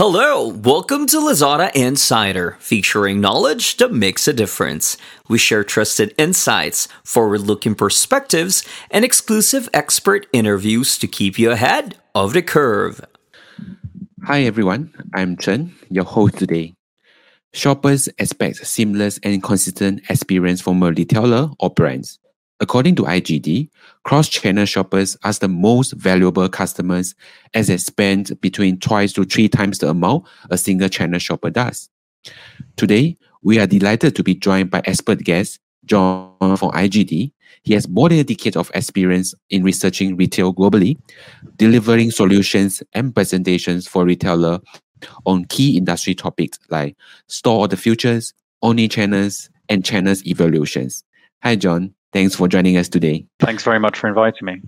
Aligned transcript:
Hello, 0.00 0.48
welcome 0.48 1.06
to 1.08 1.18
Lazada 1.18 1.70
Insider, 1.74 2.56
featuring 2.58 3.20
knowledge 3.20 3.76
that 3.76 3.92
makes 3.92 4.26
a 4.26 4.32
difference. 4.32 4.96
We 5.28 5.36
share 5.36 5.62
trusted 5.62 6.14
insights, 6.16 6.88
forward 7.04 7.42
looking 7.42 7.74
perspectives, 7.74 8.64
and 8.90 9.04
exclusive 9.04 9.68
expert 9.74 10.26
interviews 10.32 10.96
to 11.00 11.06
keep 11.06 11.38
you 11.38 11.50
ahead 11.50 11.96
of 12.14 12.32
the 12.32 12.40
curve. 12.40 13.04
Hi 14.24 14.40
everyone, 14.44 14.94
I'm 15.12 15.36
Chen, 15.36 15.74
your 15.90 16.04
host 16.04 16.38
today. 16.38 16.72
Shoppers 17.52 18.08
expect 18.16 18.66
seamless 18.66 19.20
and 19.22 19.42
consistent 19.42 20.00
experience 20.08 20.62
from 20.62 20.82
a 20.82 20.92
retailer 20.92 21.50
or 21.60 21.68
brands. 21.68 22.19
According 22.60 22.96
to 22.96 23.04
IGD, 23.04 23.70
cross-channel 24.04 24.66
shoppers 24.66 25.16
are 25.24 25.32
the 25.32 25.48
most 25.48 25.92
valuable 25.92 26.46
customers 26.48 27.14
as 27.54 27.68
they 27.68 27.78
spend 27.78 28.38
between 28.42 28.78
twice 28.78 29.14
to 29.14 29.24
three 29.24 29.48
times 29.48 29.78
the 29.78 29.88
amount 29.88 30.26
a 30.50 30.58
single 30.58 30.90
channel 30.90 31.18
shopper 31.18 31.48
does. 31.48 31.88
Today, 32.76 33.16
we 33.42 33.58
are 33.58 33.66
delighted 33.66 34.14
to 34.16 34.22
be 34.22 34.34
joined 34.34 34.70
by 34.70 34.82
expert 34.84 35.20
guest 35.24 35.58
Jon 35.86 36.34
from 36.38 36.70
IGD. 36.72 37.32
He 37.62 37.74
has 37.74 37.88
more 37.88 38.10
than 38.10 38.18
a 38.18 38.24
decade 38.24 38.56
of 38.56 38.70
experience 38.74 39.34
in 39.48 39.62
researching 39.62 40.16
retail 40.16 40.52
globally, 40.52 40.98
delivering 41.56 42.10
solutions 42.10 42.82
and 42.92 43.14
presentations 43.14 43.88
for 43.88 44.04
retailer 44.04 44.60
on 45.24 45.46
key 45.46 45.78
industry 45.78 46.14
topics 46.14 46.58
like 46.68 46.94
store 47.26 47.64
of 47.64 47.70
the 47.70 47.76
futures, 47.78 48.34
omni 48.62 48.86
channels, 48.86 49.48
and 49.70 49.82
channels 49.82 50.22
evolutions. 50.26 51.04
Hi, 51.42 51.56
Jon. 51.56 51.94
Thanks 52.12 52.34
for 52.34 52.48
joining 52.48 52.76
us 52.76 52.88
today. 52.88 53.26
Thanks 53.38 53.62
very 53.62 53.78
much 53.78 53.98
for 53.98 54.08
inviting 54.08 54.46
me. 54.46 54.60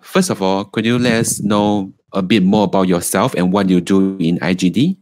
First 0.00 0.30
of 0.30 0.42
all, 0.42 0.64
could 0.66 0.84
you 0.84 0.98
let 0.98 1.14
us 1.14 1.40
know 1.40 1.92
a 2.12 2.22
bit 2.22 2.42
more 2.42 2.64
about 2.64 2.88
yourself 2.88 3.34
and 3.34 3.52
what 3.52 3.70
you 3.70 3.80
do 3.80 4.16
in 4.18 4.38
IGD? 4.40 4.98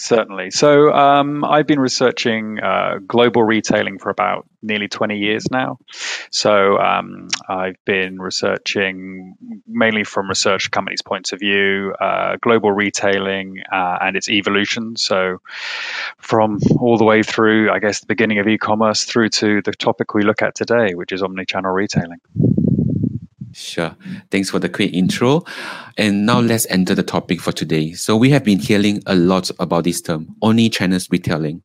Certainly. 0.00 0.52
So 0.52 0.90
um, 0.94 1.44
I've 1.44 1.66
been 1.66 1.78
researching 1.78 2.58
uh, 2.58 3.00
global 3.06 3.42
retailing 3.42 3.98
for 3.98 4.08
about 4.08 4.48
nearly 4.62 4.88
20 4.88 5.18
years 5.18 5.50
now. 5.50 5.78
So 6.30 6.78
um, 6.78 7.28
I've 7.50 7.76
been 7.84 8.18
researching 8.18 9.34
mainly 9.66 10.04
from 10.04 10.30
research 10.30 10.70
companies' 10.70 11.02
points 11.02 11.32
of 11.32 11.40
view, 11.40 11.94
uh, 12.00 12.36
global 12.40 12.72
retailing 12.72 13.62
uh, 13.70 13.98
and 14.00 14.16
its 14.16 14.30
evolution. 14.30 14.96
So 14.96 15.42
from 16.16 16.60
all 16.78 16.96
the 16.96 17.04
way 17.04 17.22
through, 17.22 17.70
I 17.70 17.78
guess, 17.78 18.00
the 18.00 18.06
beginning 18.06 18.38
of 18.38 18.48
e-commerce 18.48 19.04
through 19.04 19.28
to 19.40 19.60
the 19.60 19.72
topic 19.72 20.14
we 20.14 20.22
look 20.22 20.40
at 20.40 20.54
today, 20.54 20.94
which 20.94 21.12
is 21.12 21.22
omni-channel 21.22 21.72
retailing. 21.72 22.20
Sure. 23.52 23.96
Thanks 24.30 24.48
for 24.50 24.58
the 24.58 24.68
quick 24.68 24.92
intro. 24.92 25.42
And 25.96 26.24
now 26.24 26.40
let's 26.40 26.66
enter 26.70 26.94
the 26.94 27.02
topic 27.02 27.40
for 27.40 27.52
today. 27.52 27.92
So 27.92 28.16
we 28.16 28.30
have 28.30 28.44
been 28.44 28.58
hearing 28.58 29.02
a 29.06 29.14
lot 29.14 29.50
about 29.58 29.84
this 29.84 30.00
term, 30.00 30.28
omni-channels 30.40 31.08
retailing. 31.10 31.62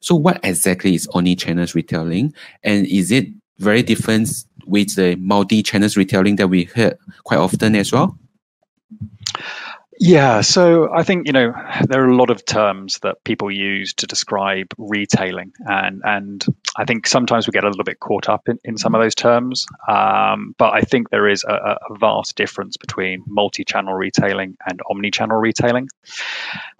So 0.00 0.14
what 0.14 0.40
exactly 0.42 0.94
is 0.94 1.08
omni-channels 1.12 1.74
retailing? 1.74 2.32
And 2.62 2.86
is 2.86 3.10
it 3.10 3.26
very 3.58 3.82
different 3.82 4.30
with 4.66 4.94
the 4.96 5.16
multi-channels 5.16 5.96
retailing 5.96 6.36
that 6.36 6.48
we 6.48 6.64
hear 6.74 6.98
quite 7.24 7.38
often 7.38 7.76
as 7.76 7.92
well? 7.92 8.18
Yeah, 9.98 10.42
so 10.42 10.92
I 10.92 11.02
think 11.02 11.26
you 11.26 11.32
know 11.32 11.54
there 11.88 12.02
are 12.02 12.08
a 12.08 12.16
lot 12.16 12.28
of 12.28 12.44
terms 12.44 12.98
that 12.98 13.24
people 13.24 13.50
use 13.50 13.94
to 13.94 14.06
describe 14.06 14.66
retailing, 14.76 15.52
and 15.60 16.02
and 16.04 16.44
I 16.76 16.84
think 16.84 17.06
sometimes 17.06 17.46
we 17.46 17.52
get 17.52 17.64
a 17.64 17.68
little 17.68 17.84
bit 17.84 18.00
caught 18.00 18.28
up 18.28 18.46
in, 18.48 18.58
in 18.64 18.76
some 18.76 18.94
of 18.94 19.00
those 19.00 19.14
terms. 19.14 19.66
Um, 19.88 20.54
but 20.58 20.74
I 20.74 20.82
think 20.82 21.08
there 21.08 21.26
is 21.28 21.44
a, 21.44 21.78
a 21.90 21.98
vast 21.98 22.36
difference 22.36 22.76
between 22.76 23.22
multi-channel 23.26 23.94
retailing 23.94 24.58
and 24.68 24.80
omni-channel 24.90 25.38
retailing, 25.38 25.88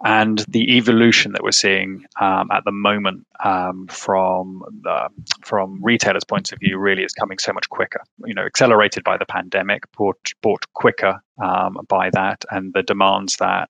and 0.03 0.39
the 0.47 0.77
evolution 0.77 1.31
that 1.31 1.41
we're 1.41 1.51
seeing 1.51 2.05
um, 2.21 2.51
at 2.51 2.65
the 2.65 2.71
moment 2.71 3.25
um, 3.43 3.87
from 3.87 4.63
the, 4.83 5.09
from 5.43 5.79
retailers' 5.81 6.23
points 6.23 6.51
of 6.51 6.59
view 6.59 6.77
really 6.77 7.03
is 7.03 7.13
coming 7.13 7.39
so 7.39 7.51
much 7.51 7.67
quicker. 7.69 8.03
You 8.25 8.35
know, 8.35 8.45
accelerated 8.45 9.03
by 9.03 9.17
the 9.17 9.25
pandemic, 9.25 9.91
brought 9.93 10.33
brought 10.43 10.71
quicker 10.73 11.19
um, 11.43 11.77
by 11.87 12.09
that 12.11 12.43
and 12.51 12.73
the 12.73 12.83
demands 12.83 13.37
that 13.37 13.69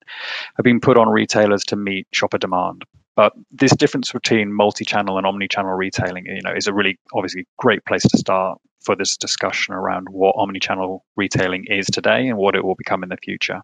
have 0.55 0.63
been 0.63 0.79
put 0.79 0.97
on 0.97 1.09
retailers 1.09 1.63
to 1.65 1.75
meet 1.75 2.07
shopper 2.11 2.37
demand. 2.37 2.83
But 3.15 3.33
this 3.51 3.75
difference 3.75 4.11
between 4.11 4.53
multi-channel 4.53 5.17
and 5.17 5.25
omni-channel 5.25 5.73
retailing, 5.73 6.27
you 6.27 6.41
know, 6.43 6.53
is 6.53 6.67
a 6.67 6.73
really 6.73 6.99
obviously 7.13 7.47
great 7.57 7.83
place 7.85 8.03
to 8.03 8.17
start 8.17 8.59
for 8.81 8.95
this 8.95 9.17
discussion 9.17 9.73
around 9.73 10.07
what 10.11 10.35
omni-channel 10.37 11.03
retailing 11.15 11.65
is 11.67 11.87
today 11.87 12.27
and 12.27 12.37
what 12.37 12.55
it 12.55 12.63
will 12.63 12.75
become 12.75 13.01
in 13.01 13.09
the 13.09 13.17
future. 13.17 13.61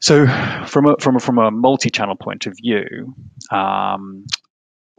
So, 0.00 0.26
from 0.66 0.86
a, 0.86 0.96
from 1.00 1.16
a, 1.16 1.20
from 1.20 1.38
a 1.38 1.50
multi-channel 1.50 2.16
point 2.16 2.46
of 2.46 2.54
view, 2.56 3.14
um, 3.50 4.26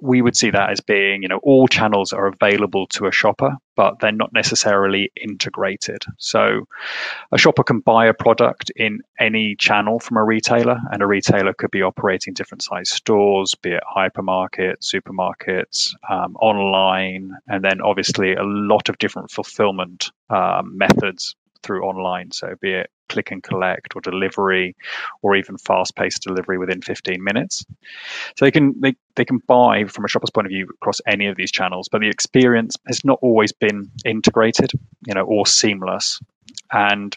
we 0.01 0.21
would 0.21 0.35
see 0.35 0.51
that 0.51 0.69
as 0.69 0.79
being, 0.81 1.23
you 1.23 1.27
know, 1.27 1.39
all 1.43 1.67
channels 1.67 2.13
are 2.13 2.27
available 2.27 2.87
to 2.87 3.05
a 3.05 3.11
shopper, 3.11 3.57
but 3.75 3.99
they're 3.99 4.11
not 4.11 4.33
necessarily 4.33 5.11
integrated. 5.21 6.03
So 6.17 6.67
a 7.31 7.37
shopper 7.37 7.63
can 7.63 7.79
buy 7.79 8.07
a 8.07 8.13
product 8.13 8.71
in 8.75 8.99
any 9.19 9.55
channel 9.55 9.99
from 9.99 10.17
a 10.17 10.23
retailer, 10.23 10.79
and 10.91 11.01
a 11.01 11.07
retailer 11.07 11.53
could 11.53 11.71
be 11.71 11.81
operating 11.81 12.33
different 12.33 12.63
size 12.63 12.89
stores, 12.89 13.55
be 13.55 13.71
it 13.71 13.83
hypermarkets, 13.95 14.93
supermarkets, 14.93 15.93
um, 16.09 16.35
online, 16.37 17.31
and 17.47 17.63
then 17.63 17.81
obviously 17.81 18.35
a 18.35 18.43
lot 18.43 18.89
of 18.89 18.97
different 18.97 19.31
fulfillment 19.31 20.11
um, 20.29 20.77
methods 20.77 21.35
through 21.63 21.83
online. 21.83 22.31
So 22.31 22.55
be 22.61 22.73
it 22.73 22.89
click 23.09 23.31
and 23.31 23.43
collect 23.43 23.95
or 23.95 24.01
delivery 24.01 24.75
or 25.21 25.35
even 25.35 25.57
fast 25.57 25.95
paced 25.95 26.21
delivery 26.21 26.57
within 26.57 26.81
15 26.81 27.21
minutes. 27.21 27.65
So 28.37 28.45
they 28.45 28.51
can 28.51 28.79
they, 28.79 28.95
they 29.15 29.25
can 29.25 29.39
buy 29.47 29.85
from 29.85 30.05
a 30.05 30.07
shopper's 30.07 30.29
point 30.29 30.45
of 30.47 30.51
view 30.51 30.67
across 30.81 31.01
any 31.05 31.27
of 31.27 31.35
these 31.35 31.51
channels, 31.51 31.89
but 31.89 32.01
the 32.01 32.09
experience 32.09 32.77
has 32.87 33.03
not 33.03 33.19
always 33.21 33.51
been 33.51 33.91
integrated, 34.05 34.71
you 35.05 35.13
know, 35.13 35.23
or 35.23 35.45
seamless. 35.45 36.21
And 36.71 37.15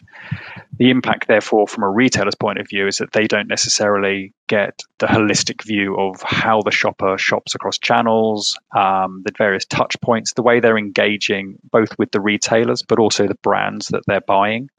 the 0.77 0.89
impact, 0.89 1.27
therefore, 1.27 1.67
from 1.67 1.83
a 1.83 1.89
retailer's 1.89 2.35
point 2.35 2.59
of 2.59 2.67
view, 2.67 2.87
is 2.87 2.97
that 2.97 3.11
they 3.11 3.27
don't 3.27 3.47
necessarily 3.47 4.33
get 4.47 4.81
the 4.99 5.07
holistic 5.07 5.63
view 5.63 5.95
of 5.97 6.21
how 6.21 6.61
the 6.61 6.71
shopper 6.71 7.17
shops 7.17 7.55
across 7.55 7.77
channels, 7.77 8.57
um, 8.75 9.21
the 9.25 9.33
various 9.37 9.65
touch 9.65 9.99
points, 10.01 10.33
the 10.33 10.43
way 10.43 10.59
they're 10.59 10.77
engaging 10.77 11.57
both 11.71 11.97
with 11.97 12.11
the 12.11 12.21
retailers, 12.21 12.81
but 12.81 12.99
also 12.99 13.27
the 13.27 13.35
brands 13.35 13.87
that 13.89 14.03
they're 14.07 14.21
buying. 14.21 14.69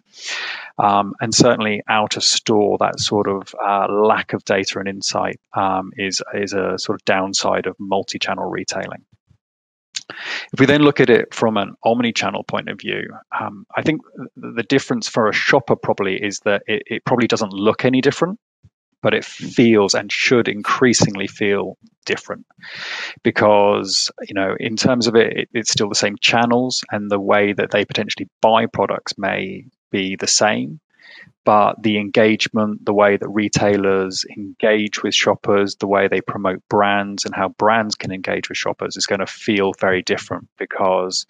Um, 0.78 1.14
and 1.20 1.34
certainly 1.34 1.82
out 1.88 2.16
of 2.16 2.24
store, 2.24 2.78
that 2.78 3.00
sort 3.00 3.28
of 3.28 3.54
uh, 3.64 3.86
lack 3.90 4.32
of 4.32 4.44
data 4.44 4.78
and 4.78 4.88
insight 4.88 5.40
um, 5.54 5.92
is, 5.96 6.22
is 6.34 6.52
a 6.52 6.78
sort 6.78 7.00
of 7.00 7.04
downside 7.04 7.66
of 7.66 7.76
multi 7.78 8.18
channel 8.18 8.48
retailing. 8.48 9.04
If 10.52 10.60
we 10.60 10.66
then 10.66 10.82
look 10.82 11.00
at 11.00 11.10
it 11.10 11.32
from 11.34 11.56
an 11.56 11.74
omni-channel 11.82 12.44
point 12.44 12.68
of 12.68 12.78
view, 12.78 13.08
um, 13.38 13.66
I 13.76 13.82
think 13.82 14.02
the 14.36 14.62
difference 14.62 15.08
for 15.08 15.28
a 15.28 15.32
shopper 15.32 15.76
probably 15.76 16.22
is 16.22 16.40
that 16.40 16.62
it, 16.66 16.82
it, 16.86 17.04
probably 17.04 17.26
doesn't 17.26 17.52
look 17.52 17.84
any 17.84 18.00
different, 18.00 18.38
but 19.02 19.14
it 19.14 19.24
feels 19.24 19.94
and 19.94 20.12
should 20.12 20.48
increasingly 20.48 21.26
feel 21.26 21.76
different. 22.04 22.46
Because 23.22 24.10
you 24.28 24.34
know 24.34 24.56
in 24.60 24.76
terms 24.76 25.06
of 25.06 25.14
it, 25.14 25.36
it 25.36 25.48
it's 25.52 25.72
still 25.72 25.88
the 25.88 25.94
same 25.94 26.16
channels 26.20 26.84
and 26.90 27.10
the 27.10 27.20
way 27.20 27.52
that 27.52 27.70
they 27.70 27.84
potentially 27.84 28.28
buy 28.40 28.66
products 28.66 29.16
may 29.16 29.64
be 29.90 30.16
the 30.16 30.26
same 30.26 30.80
but 31.44 31.82
the 31.82 31.98
engagement, 31.98 32.84
the 32.84 32.94
way 32.94 33.16
that 33.16 33.28
retailers 33.28 34.24
engage 34.36 35.02
with 35.02 35.14
shoppers, 35.14 35.76
the 35.76 35.86
way 35.86 36.08
they 36.08 36.20
promote 36.20 36.62
brands, 36.68 37.24
and 37.24 37.34
how 37.34 37.48
brands 37.50 37.94
can 37.94 38.12
engage 38.12 38.48
with 38.48 38.58
shoppers 38.58 38.96
is 38.96 39.06
going 39.06 39.20
to 39.20 39.26
feel 39.26 39.72
very 39.80 40.02
different 40.02 40.48
because, 40.58 41.26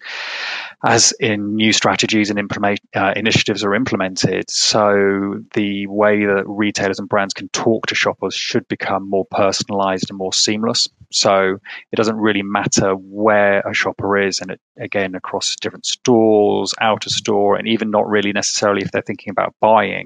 as 0.83 1.13
in 1.19 1.55
new 1.55 1.73
strategies 1.73 2.29
and 2.29 2.39
implement, 2.39 2.79
uh, 2.95 3.13
initiatives 3.15 3.63
are 3.63 3.75
implemented, 3.75 4.49
so 4.49 5.39
the 5.53 5.87
way 5.87 6.25
that 6.25 6.43
retailers 6.47 6.99
and 6.99 7.09
brands 7.09 7.33
can 7.33 7.49
talk 7.49 7.87
to 7.87 7.95
shoppers 7.95 8.35
should 8.35 8.67
become 8.67 9.09
more 9.09 9.25
personalized 9.31 10.09
and 10.09 10.17
more 10.17 10.33
seamless. 10.33 10.87
So 11.11 11.57
it 11.91 11.95
doesn't 11.95 12.17
really 12.17 12.41
matter 12.41 12.93
where 12.93 13.61
a 13.61 13.73
shopper 13.73 14.17
is, 14.17 14.39
and 14.39 14.51
it, 14.51 14.61
again 14.77 15.15
across 15.15 15.55
different 15.55 15.85
stores, 15.85 16.73
out 16.81 17.05
of 17.05 17.11
store, 17.11 17.55
and 17.55 17.67
even 17.67 17.89
not 17.89 18.07
really 18.07 18.33
necessarily 18.33 18.81
if 18.81 18.91
they're 18.91 19.01
thinking 19.01 19.31
about 19.31 19.55
buying, 19.61 20.04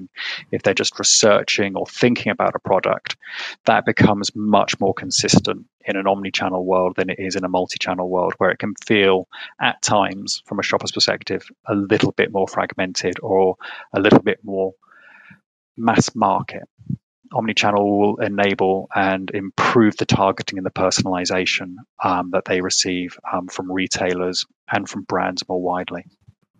if 0.51 0.63
they're 0.63 0.73
just 0.73 0.99
researching 0.99 1.75
or 1.75 1.85
thinking 1.85 2.31
about 2.31 2.55
a 2.55 2.59
product, 2.59 3.17
that 3.65 3.85
becomes 3.85 4.31
much 4.35 4.79
more 4.79 4.93
consistent 4.93 5.65
in 5.85 5.95
an 5.97 6.07
omni-channel 6.07 6.63
world 6.63 6.95
than 6.95 7.09
it 7.09 7.19
is 7.19 7.35
in 7.35 7.43
a 7.43 7.49
multi-channel 7.49 8.07
world, 8.07 8.33
where 8.37 8.51
it 8.51 8.59
can 8.59 8.73
feel 8.85 9.27
at 9.59 9.81
times, 9.81 10.43
from 10.45 10.59
a 10.59 10.63
shopper's 10.63 10.91
perspective, 10.91 11.43
a 11.67 11.75
little 11.75 12.11
bit 12.11 12.31
more 12.31 12.47
fragmented 12.47 13.15
or 13.21 13.55
a 13.93 13.99
little 13.99 14.21
bit 14.21 14.39
more 14.43 14.73
mass 15.77 16.13
market 16.15 16.63
omnichannel 17.33 17.99
will 17.99 18.17
enable 18.17 18.89
and 18.95 19.29
improve 19.33 19.95
the 19.97 20.05
targeting 20.05 20.57
and 20.57 20.65
the 20.65 20.71
personalization 20.71 21.75
um, 22.03 22.31
that 22.31 22.45
they 22.45 22.61
receive 22.61 23.17
um, 23.31 23.47
from 23.47 23.71
retailers 23.71 24.45
and 24.71 24.89
from 24.89 25.03
brands 25.03 25.47
more 25.47 25.61
widely. 25.61 26.05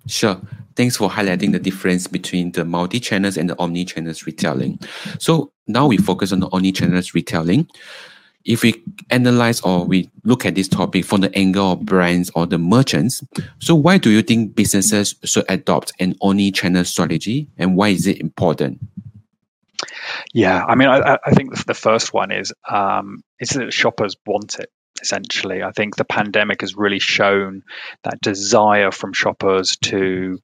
Sure. 0.10 0.42
thanks 0.76 0.98
for 0.98 1.10
highlighting 1.10 1.52
the 1.52 1.60
difference 1.60 2.08
between 2.08 2.52
the 2.54 2.64
multi-channels 2.64 3.38
and 3.38 3.50
the 3.50 3.60
omni-channels 3.60 4.26
retailing. 4.26 4.80
So 5.20 5.52
now 5.68 5.88
we 5.88 5.98
focus 5.98 6.32
on 6.32 6.40
the 6.40 6.50
omni-channels 6.52 7.14
retailing. 7.14 7.68
If 8.46 8.64
we 8.64 8.82
analyze 9.10 9.60
or 9.62 9.86
we 9.86 10.10
look 10.24 10.46
at 10.46 10.56
this 10.56 10.70
topic 10.70 11.04
from 11.06 11.22
the 11.22 11.38
angle 11.38 11.74
of 11.74 11.86
brands 11.86 12.32
or 12.34 12.46
the 12.46 12.58
merchants, 12.58 13.22
so 13.60 13.76
why 13.76 13.98
do 13.98 14.10
you 14.10 14.22
think 14.22 14.56
businesses 14.56 15.16
should 15.26 15.46
adopt 15.50 15.92
an 16.00 16.16
omni-channel 16.22 16.86
strategy 16.86 17.48
and 17.58 17.76
why 17.76 17.90
is 17.90 18.08
it 18.08 18.20
important? 18.20 18.80
Yeah, 20.34 20.64
I 20.66 20.76
mean, 20.76 20.88
I, 20.88 21.20
I 21.26 21.32
think 21.32 21.66
the 21.66 21.74
first 21.74 22.14
one 22.14 22.32
is 22.32 22.54
um, 22.70 23.22
that 23.40 23.74
shoppers 23.74 24.16
want 24.26 24.58
it 24.60 24.72
essentially. 25.02 25.64
I 25.64 25.72
think 25.72 25.96
the 25.96 26.06
pandemic 26.06 26.62
has 26.62 26.76
really 26.76 27.00
shown 27.00 27.64
that 28.04 28.22
desire 28.22 28.92
from 28.92 29.14
shoppers 29.14 29.76
to 29.84 30.40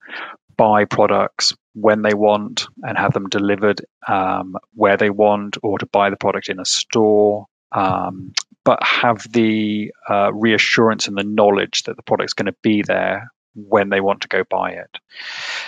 buy 0.57 0.85
products 0.85 1.53
when 1.73 2.01
they 2.01 2.13
want 2.13 2.67
and 2.83 2.97
have 2.97 3.13
them 3.13 3.27
delivered 3.29 3.81
um, 4.07 4.55
where 4.73 4.97
they 4.97 5.09
want, 5.09 5.57
or 5.63 5.77
to 5.77 5.85
buy 5.85 6.09
the 6.09 6.17
product 6.17 6.49
in 6.49 6.59
a 6.59 6.65
store. 6.65 7.45
Um, 7.71 8.33
but 8.63 8.81
have 8.83 9.31
the 9.31 9.91
uh, 10.09 10.33
reassurance 10.33 11.07
and 11.07 11.17
the 11.17 11.23
knowledge 11.23 11.83
that 11.83 11.97
the 11.97 12.03
product's 12.03 12.33
going 12.33 12.47
to 12.47 12.55
be 12.63 12.81
there 12.81 13.29
when 13.55 13.89
they 13.89 14.01
want 14.01 14.21
to 14.21 14.27
go 14.27 14.43
buy 14.49 14.71
it. 14.71 14.97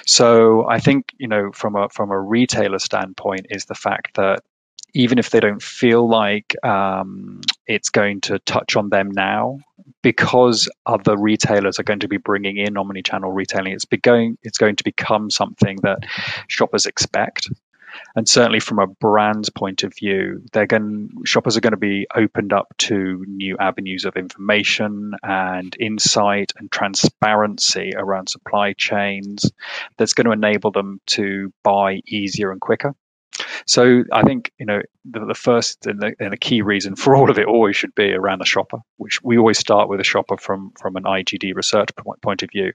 So 0.05 0.67
I 0.67 0.79
think 0.79 1.13
you 1.17 1.27
know 1.27 1.51
from 1.53 1.75
a 1.75 1.89
from 1.89 2.11
a 2.11 2.19
retailer 2.19 2.79
standpoint 2.79 3.47
is 3.49 3.65
the 3.65 3.75
fact 3.75 4.15
that 4.15 4.41
even 4.93 5.19
if 5.19 5.29
they 5.29 5.39
don't 5.39 5.61
feel 5.61 6.07
like 6.07 6.55
um, 6.63 7.41
it's 7.65 7.89
going 7.89 8.21
to 8.21 8.39
touch 8.39 8.75
on 8.75 8.89
them 8.89 9.11
now, 9.11 9.59
because 10.01 10.69
other 10.85 11.17
retailers 11.17 11.79
are 11.79 11.83
going 11.83 11.99
to 11.99 12.07
be 12.07 12.17
bringing 12.17 12.57
in 12.57 12.77
omni-channel 12.77 13.31
retailing, 13.31 13.73
it's 13.73 13.85
going 14.01 14.37
it's 14.43 14.57
going 14.57 14.75
to 14.75 14.83
become 14.83 15.29
something 15.29 15.77
that 15.83 15.99
shoppers 16.47 16.85
expect. 16.85 17.49
And 18.15 18.27
certainly 18.29 18.59
from 18.59 18.79
a 18.79 18.87
brand's 18.87 19.49
point 19.49 19.83
of 19.83 19.93
view, 19.95 20.43
they're 20.53 20.67
going 20.67 21.09
shoppers 21.25 21.57
are 21.57 21.61
going 21.61 21.71
to 21.71 21.77
be 21.77 22.07
opened 22.15 22.53
up 22.53 22.67
to 22.79 23.25
new 23.27 23.57
avenues 23.59 24.05
of 24.05 24.15
information 24.15 25.13
and 25.23 25.75
insight 25.79 26.53
and 26.57 26.71
transparency 26.71 27.93
around 27.95 28.29
supply 28.29 28.73
chains 28.73 29.51
that's 29.97 30.13
going 30.13 30.25
to 30.25 30.31
enable 30.31 30.71
them 30.71 31.01
to 31.07 31.51
buy 31.63 32.01
easier 32.07 32.51
and 32.51 32.61
quicker. 32.61 32.93
So 33.65 34.03
I 34.11 34.23
think 34.23 34.51
you 34.59 34.65
know 34.65 34.81
the, 35.05 35.25
the 35.25 35.33
first 35.35 35.85
and 35.85 35.99
the, 35.99 36.15
and 36.19 36.31
the, 36.31 36.37
key 36.37 36.61
reason 36.61 36.95
for 36.95 37.15
all 37.15 37.29
of 37.29 37.37
it 37.37 37.45
always 37.47 37.75
should 37.75 37.93
be 37.95 38.13
around 38.13 38.39
the 38.39 38.45
shopper, 38.45 38.79
which 38.97 39.21
we 39.23 39.37
always 39.37 39.59
start 39.59 39.89
with 39.89 39.99
a 39.99 40.05
shopper 40.05 40.37
from 40.37 40.71
from 40.79 40.95
an 40.95 41.03
IGD 41.03 41.53
research 41.53 41.89
point 42.21 42.43
of 42.43 42.49
view. 42.51 42.71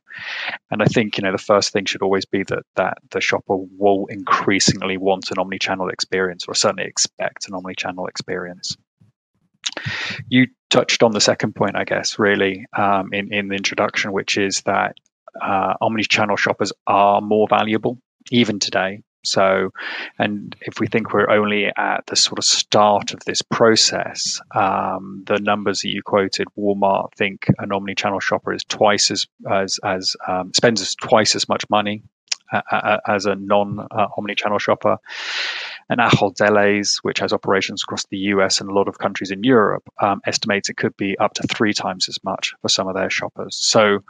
And 0.71 0.83
I 0.83 0.87
think 0.87 1.17
you 1.17 1.25
know 1.25 1.33
the 1.33 1.39
first 1.39 1.73
thing 1.73 1.87
should 1.87 2.03
always 2.03 2.27
be 2.27 2.43
that 2.45 2.65
that 2.77 2.99
the 3.11 3.21
shopper 3.21 3.57
will 3.79 4.07
increasingly 4.07 4.99
want 4.99 5.31
an 5.31 5.39
omni-channel 5.39 5.89
experience, 5.89 6.45
or 6.47 6.55
certainly 6.55 6.85
expect 6.85 7.49
an 7.49 7.55
omni-channel 7.55 8.07
experience. 8.07 8.77
You 10.29 10.49
touched 10.71 11.03
on 11.03 11.13
the 11.13 11.21
second 11.21 11.55
point, 11.55 11.77
I 11.77 11.85
guess, 11.85 12.19
really 12.19 12.67
um, 12.77 13.13
in 13.13 13.33
in 13.33 13.49
the 13.49 13.57
introduction, 13.57 14.13
which 14.13 14.37
is 14.37 14.61
that 14.63 14.97
uh, 15.41 15.75
omni-channel 15.81 16.37
shoppers 16.37 16.73
are 16.87 17.21
more 17.21 17.49
valuable 17.49 17.99
even 18.31 18.59
today 18.59 19.03
so, 19.25 19.71
and 20.19 20.57
if 20.63 20.81
we 20.81 20.87
think 20.87 21.13
we're 21.13 21.31
only 21.31 21.67
at 21.77 22.07
the 22.07 22.17
sort 22.17 22.39
of 22.39 22.45
start 22.45 23.15
of 23.15 23.25
this 23.25 23.43
process, 23.43 24.41
um, 24.55 25.23
the 25.27 25.39
numbers 25.39 25.81
that 25.81 25.91
you 25.91 26.03
quoted, 26.03 26.49
Walmart 26.59 27.15
think 27.15 27.47
an 27.59 27.73
omni-channel 27.73 28.21
shopper 28.21 28.53
is 28.53 28.65
twice 28.65 29.11
as 29.11 29.27
as 29.51 29.79
as 29.85 30.17
um, 30.27 30.53
spends 30.55 30.95
twice 30.97 31.37
as 31.37 31.49
much 31.49 31.65
money 31.71 32.03
uh, 32.53 32.63
uh, 32.71 32.77
uh 32.77 32.99
as 33.07 33.27
a 33.27 33.35
non-omni-channel 33.37 34.57
uh, 34.57 34.59
shopper. 34.59 34.97
And 35.89 36.01
Ahold 36.01 36.37
Delhaize, 36.37 36.99
which 37.03 37.21
has 37.21 37.33
operations 37.33 37.83
across 37.83 38.07
the 38.07 38.19
US 38.19 38.61
and 38.61 38.71
a 38.71 38.75
lot 38.75 38.89
of 38.89 38.99
countries 38.99 39.31
in 39.31 39.45
Europe, 39.45 39.89
um, 40.01 40.21
estimates 40.27 40.69
it 40.69 40.77
could 40.77 40.97
be 40.97 41.17
up 41.19 41.35
to 41.35 41.43
three 41.45 41.73
times 41.73 42.09
as 42.09 42.19
much 42.25 42.55
for 42.61 42.69
some 42.69 42.89
of 42.89 42.95
their 42.95 43.11
shoppers. 43.11 43.57
So 43.57 44.03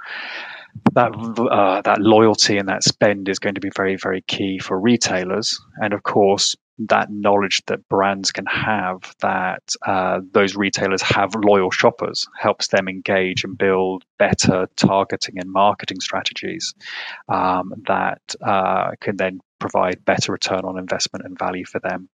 that 0.95 1.13
uh, 1.15 1.83
that 1.83 2.01
loyalty 2.01 2.59
and 2.59 2.69
that 2.69 2.85
spend 2.85 3.29
is 3.29 3.39
going 3.39 3.55
to 3.55 3.61
be 3.61 3.71
very 3.75 3.97
very 3.97 4.23
key 4.23 4.59
for 4.59 4.79
retailers. 4.79 5.59
And 5.81 5.93
of 5.93 6.03
course 6.03 6.57
that 6.79 7.11
knowledge 7.11 7.63
that 7.67 7.87
brands 7.89 8.33
can 8.33 8.47
have 8.47 9.15
that 9.21 9.63
uh, 9.87 10.21
those 10.33 10.57
retailers 10.57 11.03
have 11.03 11.35
loyal 11.35 11.71
shoppers 11.71 12.27
helps 12.39 12.69
them 12.69 12.89
engage 12.89 13.45
and 13.45 13.57
build 13.57 14.05
better 14.19 14.67
targeting 14.77 15.39
and 15.39 15.51
marketing 15.51 16.01
strategies 16.01 16.75
um, 17.29 17.73
that 17.87 18.23
uh, 18.45 18.93
can 19.01 19.17
then 19.17 19.39
provide 19.59 20.05
better 20.05 20.33
return 20.33 20.65
on 20.65 20.79
investment 20.79 21.25
and 21.25 21.39
value 21.39 21.65
for 21.65 21.79
them 21.81 22.09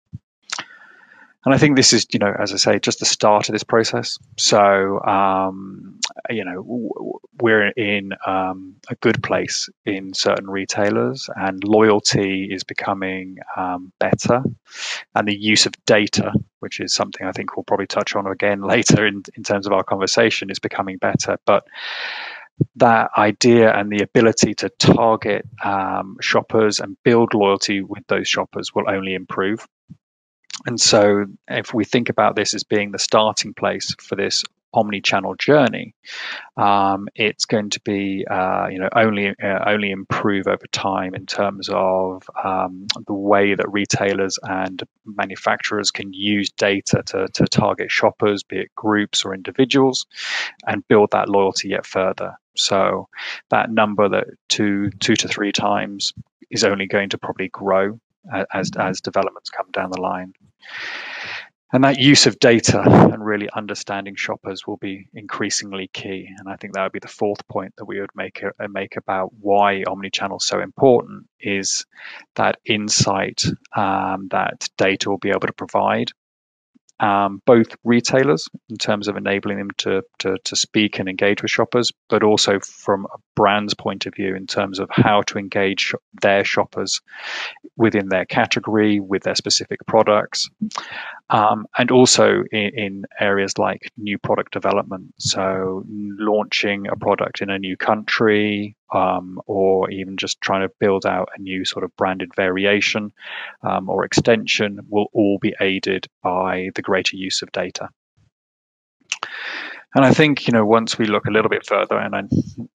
and 1.45 1.55
I 1.55 1.59
think 1.59 1.77
this 1.77 1.93
is, 1.93 2.07
you 2.13 2.19
know, 2.19 2.35
as 2.39 2.53
I 2.53 2.57
say, 2.57 2.79
just 2.81 2.99
the 2.99 3.07
start 3.07 3.49
of 3.49 3.53
this 3.53 3.63
process. 3.63 4.19
So, 4.39 5.01
um, 5.05 6.01
you 6.31 6.45
know, 6.45 7.21
we're 7.41 7.69
in 7.69 8.11
um, 8.27 8.75
a 8.91 8.97
good 8.97 9.23
place 9.23 9.69
in 9.87 10.13
certain 10.15 10.51
retailers, 10.51 11.31
and 11.37 11.63
loyalty 11.63 12.49
is 12.51 12.65
becoming 12.65 13.39
um, 13.57 13.93
better, 14.01 14.43
and 15.15 15.29
the 15.29 15.39
use 15.39 15.65
of 15.65 15.73
data, 15.87 16.33
which 16.59 16.81
is 16.81 16.93
something 16.93 17.25
I 17.25 17.33
think 17.33 17.57
we'll 17.57 17.65
probably 17.65 17.87
touch 17.87 18.17
on 18.17 18.27
again 18.27 18.61
later 18.75 19.07
in, 19.07 19.23
in 19.37 19.45
terms 19.45 19.67
of 19.67 19.73
our 19.73 19.85
conversation, 19.85 20.51
is 20.51 20.59
becoming 20.59 20.99
better. 20.99 21.39
But 21.47 21.65
that 22.77 23.11
idea 23.17 23.73
and 23.73 23.91
the 23.91 24.03
ability 24.03 24.55
to 24.55 24.69
target 24.71 25.47
um, 25.65 26.17
shoppers 26.21 26.81
and 26.81 26.97
build 27.05 27.33
loyalty 27.33 27.83
with 27.83 28.05
those 28.09 28.27
shoppers 28.29 28.75
will 28.75 28.91
only 28.91 29.15
improve. 29.15 29.67
And 30.67 30.81
so, 30.81 31.27
if 31.49 31.73
we 31.73 31.85
think 31.85 32.09
about 32.09 32.37
this 32.37 32.55
as 32.55 32.65
being 32.65 32.93
the 32.93 32.99
starting 32.99 33.55
place 33.55 33.95
for 34.01 34.17
this 34.17 34.45
omni-channel 34.75 35.35
journey, 35.37 35.95
um, 36.57 37.09
it's 37.15 37.45
going 37.45 37.71
to 37.71 37.81
be 37.81 38.27
uh, 38.31 38.69
you 38.71 38.79
know 38.79 38.89
only 38.95 39.29
uh, 39.43 39.65
only 39.67 39.91
improve 39.91 40.47
over 40.47 40.67
time 40.73 41.15
in 41.15 41.27
terms 41.27 41.69
of 41.73 42.23
um, 42.43 42.87
the 43.07 43.13
way 43.13 43.55
that 43.55 43.71
retailers 43.71 44.39
and 44.43 44.83
manufacturers 45.05 45.91
can 45.91 46.13
use 46.13 46.51
data 46.51 47.03
to, 47.07 47.29
to 47.29 47.45
target 47.47 47.91
shoppers, 47.91 48.43
be 48.43 48.59
it 48.59 48.75
groups 48.75 49.25
or 49.25 49.35
individuals, 49.35 50.07
and 50.67 50.87
build 50.89 51.11
that 51.13 51.29
loyalty 51.29 51.69
yet 51.69 51.87
further. 51.87 52.39
So 52.57 53.09
that 53.51 53.71
number 53.71 54.09
that 54.09 54.27
two 54.49 54.91
two 54.99 55.15
to 55.17 55.29
three 55.29 55.53
times 55.53 56.13
is 56.51 56.65
only 56.65 56.87
going 56.87 57.11
to 57.11 57.19
probably 57.19 57.49
grow 57.49 58.01
as 58.53 58.71
as 58.79 59.01
developments 59.01 59.51
come 59.51 59.71
down 59.73 59.91
the 59.91 60.01
line. 60.01 60.35
And 61.71 61.85
that 61.85 61.99
use 61.99 62.27
of 62.27 62.39
data 62.39 62.81
and 62.81 63.23
really 63.23 63.51
understanding 63.55 64.17
shoppers 64.17 64.67
will 64.67 64.79
be 64.79 65.07
increasingly 65.13 65.91
key. 65.93 66.27
And 66.39 66.49
I 66.49 66.57
think 66.57 66.73
that 66.73 66.83
would 66.83 66.93
be 66.93 66.99
the 66.99 67.09
fourth 67.09 67.47
point 67.47 67.75
that 67.77 67.85
we 67.85 68.01
would 68.01 68.15
make 68.15 68.43
uh, 68.43 68.69
make 68.69 68.97
about 68.97 69.35
why 69.39 69.85
omnichannel 69.87 70.41
is 70.41 70.47
so 70.47 70.61
important 70.61 71.27
is 71.41 71.85
that 72.37 72.59
insight 72.65 73.45
um, 73.77 74.29
that 74.31 74.69
data 74.79 75.11
will 75.11 75.19
be 75.19 75.29
able 75.29 75.41
to 75.41 75.53
provide 75.53 76.11
um, 77.01 77.41
both 77.47 77.69
retailers 77.85 78.49
in 78.69 78.77
terms 78.77 79.09
of 79.09 79.17
enabling 79.17 79.59
them 79.59 79.71
to, 79.79 80.03
to, 80.19 80.37
to 80.45 80.57
speak 80.57 80.99
and 80.99 81.09
engage 81.09 81.43
with 81.43 81.51
shoppers, 81.51 81.93
but 82.09 82.23
also 82.23 82.59
from 82.61 83.07
a 83.07 83.19
brand's 83.37 83.75
point 83.75 84.07
of 84.07 84.15
view 84.15 84.35
in 84.35 84.47
terms 84.47 84.79
of 84.79 84.89
how 84.91 85.23
to 85.23 85.39
engage 85.39 85.95
their 86.23 86.45
shoppers 86.45 87.01
within 87.77 88.09
their 88.09 88.25
category 88.25 89.01
with 89.01 89.23
their 89.23 89.37
specific 89.37 89.79
products, 89.87 90.51
um, 91.31 91.67
and 91.77 91.91
also 91.91 92.45
in, 92.51 92.71
in, 92.75 93.05
areas 93.21 93.59
like 93.59 93.91
new 93.97 94.19
product 94.19 94.53
development. 94.53 95.15
So, 95.19 95.85
launching 95.87 96.87
a 96.89 96.97
product 96.97 97.43
in 97.43 97.51
a 97.51 97.59
new 97.59 97.77
country, 97.77 98.77
um, 98.93 99.41
or 99.47 99.91
even 99.91 100.17
just 100.17 100.41
trying 100.41 100.67
to 100.67 100.75
build 100.81 101.05
out 101.05 101.29
a 101.37 101.41
new 101.41 101.65
sort 101.65 101.85
of 101.85 101.95
branded 101.97 102.35
variation 102.35 103.13
um, 103.63 103.91
or 103.91 104.05
extension 104.05 104.81
will 104.89 105.09
all 105.13 105.39
be 105.39 105.55
aided 105.61 106.07
by 106.23 106.71
the 106.75 106.83
greater 106.83 107.17
use 107.17 107.43
of 107.43 107.53
data. 107.53 107.89
And 109.95 110.05
I 110.05 110.13
think 110.13 110.47
you 110.47 110.53
know 110.53 110.67
once 110.67 110.99
we 110.99 111.07
look 111.07 111.27
a 111.27 111.31
little 111.31 111.49
bit 111.49 111.67
further, 111.67 111.99
and 111.99 112.15
I, 112.15 112.23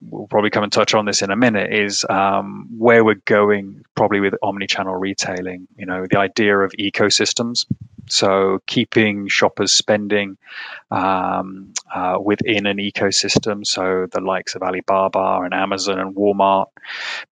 we'll 0.02 0.28
probably 0.28 0.50
come 0.50 0.64
and 0.64 0.72
touch 0.72 0.94
on 0.94 1.06
this 1.06 1.22
in 1.22 1.30
a 1.30 1.36
minute, 1.36 1.72
is 1.72 2.06
um, 2.10 2.68
where 2.78 3.06
we're 3.06 3.22
going 3.26 3.84
probably 3.96 4.20
with 4.20 4.34
omni-channel 4.42 4.96
retailing. 4.96 5.68
You 5.76 5.86
know, 5.86 6.06
the 6.10 6.18
idea 6.18 6.58
of 6.58 6.72
ecosystems. 6.80 7.66
So 8.08 8.60
keeping 8.68 9.28
shoppers 9.28 9.72
spending 9.72 10.38
um, 10.92 11.74
uh, 11.94 12.18
within 12.22 12.66
an 12.66 12.78
ecosystem, 12.78 13.66
so 13.66 14.08
the 14.12 14.20
likes 14.20 14.56
of 14.56 14.62
Alibaba 14.62 15.42
and 15.44 15.54
Amazon 15.54 16.00
and 16.00 16.16
Walmart, 16.16 16.68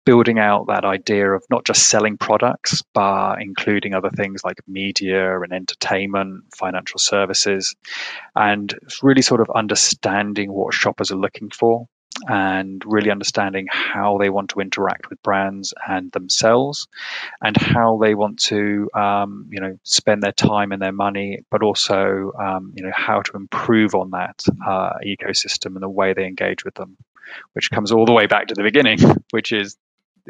building 0.05 0.39
out 0.39 0.69
that 0.69 0.85
idea 0.85 1.33
of 1.33 1.45
not 1.51 1.65
just 1.65 1.89
selling 1.89 2.17
products, 2.17 2.83
but 2.95 3.43
including 3.43 3.95
other 3.95 4.11
things 4.11 4.45
like 4.45 4.59
media 4.67 5.41
and 5.41 5.53
entertainment, 5.53 6.45
financial 6.57 6.99
services, 6.99 7.75
and 8.37 8.79
really 9.03 9.23
sort 9.23 9.41
of 9.41 9.51
understanding 9.55 10.53
what 10.53 10.73
shoppers 10.75 11.11
are 11.11 11.17
looking 11.17 11.51
for 11.51 11.87
and 12.29 12.83
really 12.85 13.11
understanding 13.11 13.67
how 13.71 14.19
they 14.19 14.31
want 14.31 14.51
to 14.51 14.61
interact 14.61 15.09
with 15.09 15.23
brands 15.23 15.73
and 15.89 16.13
themselves 16.13 16.89
and 17.43 17.57
how 17.57 17.99
they 17.99 18.15
want 18.15 18.39
to 18.39 18.91
um, 18.95 19.47
you 19.51 19.61
know 19.61 19.79
spend 19.85 20.23
their 20.23 20.33
time 20.33 20.73
and 20.73 20.83
their 20.83 20.93
money 20.93 21.41
but 21.51 21.63
also 21.63 22.33
um, 22.39 22.73
you 22.75 22.83
know 22.83 22.93
how 22.95 23.23
to 23.23 23.37
improve 23.37 23.95
on 23.95 24.11
that 24.11 24.43
uh, 24.67 24.93
ecosystem 25.05 25.75
and 25.75 25.83
the 25.83 25.89
way 25.89 26.13
they 26.13 26.27
engage 26.27 26.65
with 26.65 26.75
them 26.75 26.97
which 27.53 27.71
comes 27.71 27.93
all 27.93 28.05
the 28.05 28.13
way 28.13 28.27
back 28.27 28.49
to 28.49 28.55
the 28.55 28.63
beginning 28.63 28.99
which 29.31 29.53
is 29.53 29.77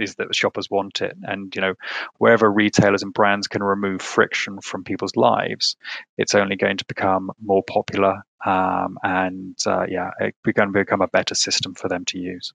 is 0.00 0.16
that 0.16 0.28
the 0.28 0.34
shoppers 0.34 0.70
want 0.70 1.00
it 1.00 1.16
and 1.22 1.54
you 1.54 1.60
know 1.60 1.74
wherever 2.18 2.50
retailers 2.50 3.02
and 3.02 3.12
brands 3.12 3.46
can 3.46 3.62
remove 3.62 4.02
friction 4.02 4.60
from 4.60 4.84
people's 4.84 5.16
lives 5.16 5.76
it's 6.18 6.34
only 6.34 6.56
going 6.56 6.76
to 6.76 6.84
become 6.86 7.30
more 7.42 7.62
popular 7.64 8.22
um, 8.46 8.98
and 9.02 9.56
uh, 9.66 9.84
yeah 9.88 10.10
it's 10.20 10.36
going 10.44 10.68
to 10.68 10.78
become 10.78 11.02
a 11.02 11.08
better 11.08 11.34
system 11.34 11.74
for 11.74 11.88
them 11.88 12.04
to 12.04 12.18
use 12.18 12.52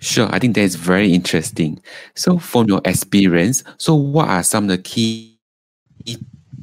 Sure, 0.00 0.28
I 0.30 0.38
think 0.38 0.54
that 0.54 0.60
is 0.60 0.76
very 0.76 1.12
interesting. 1.12 1.80
So, 2.14 2.38
from 2.38 2.68
your 2.68 2.80
experience, 2.84 3.64
so 3.78 3.96
what 3.96 4.28
are 4.28 4.44
some 4.44 4.64
of 4.64 4.68
the 4.68 4.78
key 4.78 5.38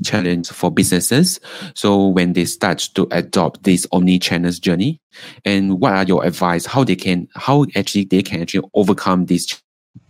challenge 0.04 0.50
for 0.50 0.72
businesses. 0.72 1.40
So 1.76 2.08
when 2.08 2.34
they 2.34 2.46
start 2.46 2.80
to 2.96 3.08
adopt 3.12 3.64
this 3.64 3.88
omni-channel 3.92 4.52
journey, 4.52 5.00
and 5.46 5.80
what 5.80 5.94
are 5.94 6.04
your 6.04 6.26
advice? 6.26 6.66
How 6.66 6.84
they 6.84 6.96
can, 6.96 7.28
how 7.36 7.66
actually 7.76 8.06
they 8.06 8.22
can 8.22 8.42
actually 8.42 8.68
overcome 8.74 9.26
these 9.26 9.62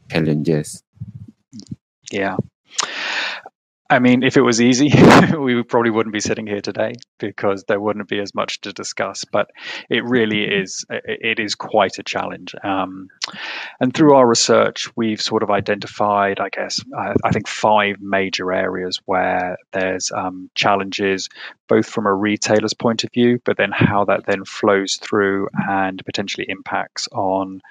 challenges? 0.10 0.84
Yeah. 2.12 2.38
I 3.88 4.00
mean, 4.00 4.24
if 4.24 4.36
it 4.36 4.42
was 4.42 4.62
easy, 4.62 4.92
we 5.38 5.62
probably 5.62 5.92
wouldn't 5.92 6.13
be 6.13 6.20
sitting 6.20 6.48
here 6.48 6.62
today 6.62 6.94
because 7.20 7.65
there 7.65 7.80
wouldn't 7.80 8.10
be 8.10 8.20
as 8.20 8.34
much 8.34 8.62
to 8.62 8.74
discuss. 8.74 9.25
But 9.25 9.51
it 9.89 10.04
really 10.04 10.38
mm-hmm. 10.38 10.63
is 10.63 10.86
it 10.89 11.39
is 11.39 11.54
quite 11.54 12.00
a 12.00 12.04
challenge. 12.04 12.56
Um, 12.63 13.10
and 13.80 13.94
through 13.94 14.15
our 14.15 14.27
research, 14.27 14.89
we've 14.96 15.22
sort 15.22 15.44
of 15.44 15.51
identified, 15.51 16.39
I 16.39 16.50
guess, 16.50 16.80
I, 16.98 17.13
I 17.24 17.32
think 17.32 17.48
five 17.48 18.01
major 18.01 18.51
areas 18.51 19.00
where 19.06 19.58
there's 19.72 20.12
um, 20.12 20.50
challenges, 20.56 21.30
both 21.68 21.88
from 21.88 22.08
a 22.08 22.13
retailer's 22.13 22.74
point 22.74 23.04
of 23.04 23.12
view, 23.13 23.39
but 23.46 23.58
then 23.58 23.72
how 23.72 24.06
that 24.06 24.25
then 24.25 24.46
flows 24.46 24.96
through 24.96 25.48
and 25.70 26.04
potentially 26.06 26.48
impacts 26.50 27.08
on 27.12 27.62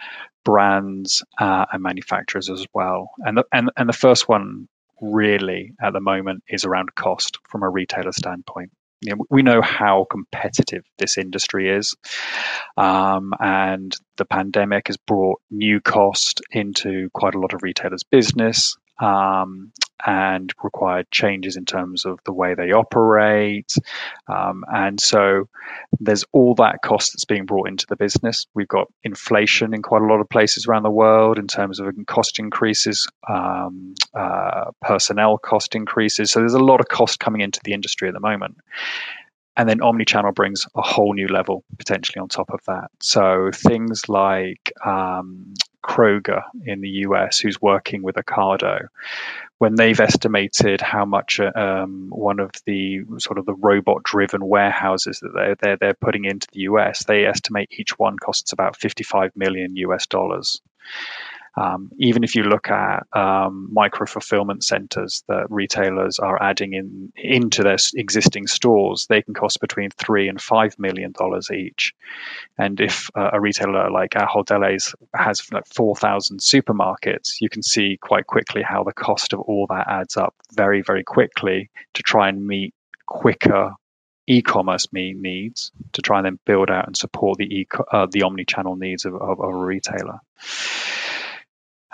brands 0.44 1.24
uh, 1.40 1.64
and 1.72 1.82
manufacturers 1.82 2.50
as 2.50 2.66
well. 2.72 3.10
And 3.18 3.38
the, 3.38 3.44
and 3.52 3.70
and 3.76 3.88
the 3.88 3.94
first 3.94 4.28
one 4.28 4.68
really 5.00 5.72
at 5.82 5.92
the 5.92 6.00
moment 6.00 6.44
is 6.48 6.64
around 6.64 6.94
cost 6.94 7.38
from 7.48 7.62
a 7.62 7.68
retailer 7.68 8.12
standpoint. 8.12 8.70
You 9.00 9.16
know, 9.16 9.24
we 9.28 9.42
know 9.42 9.60
how 9.60 10.06
competitive 10.10 10.84
this 10.98 11.18
industry 11.18 11.68
is, 11.68 11.94
um, 12.78 13.34
and 13.38 13.94
the 14.16 14.24
pandemic 14.24 14.86
has 14.86 14.96
brought 14.96 15.42
new 15.50 15.80
cost 15.80 16.40
into 16.50 17.10
quite 17.12 17.34
a 17.34 17.38
lot 17.38 17.52
of 17.52 17.62
retailers' 17.62 18.02
business. 18.02 18.76
Um, 19.00 19.72
and 20.06 20.52
required 20.62 21.10
changes 21.10 21.56
in 21.56 21.64
terms 21.64 22.04
of 22.04 22.18
the 22.24 22.32
way 22.32 22.54
they 22.54 22.72
operate. 22.72 23.72
Um, 24.28 24.64
and 24.72 25.00
so 25.00 25.48
there's 25.98 26.24
all 26.32 26.54
that 26.56 26.80
cost 26.84 27.12
that's 27.12 27.24
being 27.24 27.46
brought 27.46 27.68
into 27.68 27.86
the 27.88 27.96
business. 27.96 28.46
We've 28.54 28.68
got 28.68 28.92
inflation 29.02 29.72
in 29.72 29.82
quite 29.82 30.02
a 30.02 30.06
lot 30.06 30.20
of 30.20 30.28
places 30.28 30.66
around 30.66 30.82
the 30.82 30.90
world 30.90 31.38
in 31.38 31.46
terms 31.46 31.80
of 31.80 31.88
cost 32.06 32.38
increases, 32.38 33.08
um, 33.28 33.94
uh, 34.14 34.72
personnel 34.82 35.38
cost 35.38 35.74
increases. 35.74 36.30
So 36.30 36.40
there's 36.40 36.54
a 36.54 36.58
lot 36.58 36.80
of 36.80 36.88
cost 36.88 37.18
coming 37.18 37.40
into 37.40 37.60
the 37.64 37.72
industry 37.72 38.08
at 38.08 38.14
the 38.14 38.20
moment. 38.20 38.58
And 39.56 39.68
then 39.68 39.80
omni-channel 39.80 40.32
brings 40.32 40.66
a 40.74 40.82
whole 40.82 41.14
new 41.14 41.28
level 41.28 41.64
potentially 41.78 42.20
on 42.20 42.28
top 42.28 42.50
of 42.50 42.60
that. 42.66 42.90
So 43.00 43.50
things 43.54 44.08
like 44.08 44.72
um, 44.84 45.54
Kroger 45.84 46.42
in 46.64 46.80
the 46.80 46.88
US, 46.88 47.38
who's 47.38 47.60
working 47.60 48.02
with 48.02 48.16
Ocado, 48.16 48.88
when 49.58 49.74
they've 49.74 50.00
estimated 50.00 50.80
how 50.80 51.04
much 51.04 51.40
um, 51.40 52.08
one 52.10 52.40
of 52.40 52.50
the 52.66 53.02
sort 53.18 53.38
of 53.38 53.46
the 53.46 53.54
robot-driven 53.54 54.44
warehouses 54.44 55.20
that 55.20 55.32
they're, 55.34 55.56
they're 55.60 55.76
they're 55.76 55.94
putting 55.94 56.24
into 56.24 56.48
the 56.52 56.60
US, 56.60 57.04
they 57.04 57.26
estimate 57.26 57.68
each 57.70 57.98
one 57.98 58.18
costs 58.18 58.52
about 58.52 58.76
55 58.76 59.32
million 59.36 59.76
US 59.76 60.06
dollars. 60.06 60.60
Um, 61.56 61.90
even 61.98 62.24
if 62.24 62.34
you 62.34 62.42
look 62.42 62.68
at 62.68 63.06
um, 63.12 63.68
micro 63.72 64.06
fulfillment 64.06 64.64
centers 64.64 65.22
that 65.28 65.46
retailers 65.50 66.18
are 66.18 66.42
adding 66.42 66.72
in 66.72 67.12
into 67.16 67.62
their 67.62 67.76
existing 67.94 68.46
stores, 68.48 69.06
they 69.08 69.22
can 69.22 69.34
cost 69.34 69.60
between 69.60 69.90
three 69.90 70.28
and 70.28 70.40
five 70.40 70.76
million 70.78 71.12
dollars 71.12 71.50
each. 71.50 71.94
And 72.58 72.80
if 72.80 73.08
uh, 73.14 73.30
a 73.32 73.40
retailer 73.40 73.90
like 73.90 74.10
Ahold 74.10 74.46
Delhaize 74.46 74.94
has 75.14 75.50
like 75.52 75.66
four 75.66 75.94
thousand 75.94 76.40
supermarkets, 76.40 77.40
you 77.40 77.48
can 77.48 77.62
see 77.62 77.98
quite 78.00 78.26
quickly 78.26 78.62
how 78.62 78.82
the 78.82 78.92
cost 78.92 79.32
of 79.32 79.40
all 79.40 79.66
that 79.68 79.86
adds 79.88 80.16
up 80.16 80.34
very, 80.52 80.82
very 80.82 81.04
quickly 81.04 81.70
to 81.94 82.02
try 82.02 82.28
and 82.28 82.46
meet 82.46 82.74
quicker 83.06 83.72
e-commerce 84.26 84.88
needs 84.92 85.70
to 85.92 86.02
try 86.02 86.18
and 86.18 86.26
then 86.26 86.38
build 86.46 86.70
out 86.70 86.86
and 86.86 86.96
support 86.96 87.36
the 87.38 87.44
e- 87.44 87.68
uh, 87.92 88.06
the 88.10 88.22
omni-channel 88.22 88.76
needs 88.76 89.04
of, 89.04 89.14
of, 89.14 89.40
of 89.40 89.50
a 89.50 89.54
retailer 89.54 90.18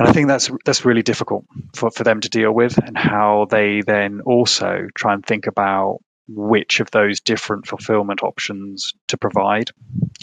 and 0.01 0.09
I 0.09 0.13
think 0.13 0.29
that's 0.29 0.51
that's 0.65 0.87
really 0.87 1.03
difficult 1.03 1.45
for, 1.75 1.91
for 1.91 2.05
them 2.05 2.21
to 2.23 2.31
deal 2.31 2.53
with, 2.53 2.79
and 2.79 2.97
how 2.97 3.47
they 3.51 3.83
then 3.83 4.23
also 4.23 4.89
try 4.95 5.13
and 5.13 5.25
think 5.25 5.47
about 5.47 5.99
which 6.27 6.81
of 6.81 6.91
those 6.91 7.21
different 7.21 7.67
fulfillment 7.67 8.23
options 8.23 8.95
to 9.09 9.19
provide, 9.19 9.71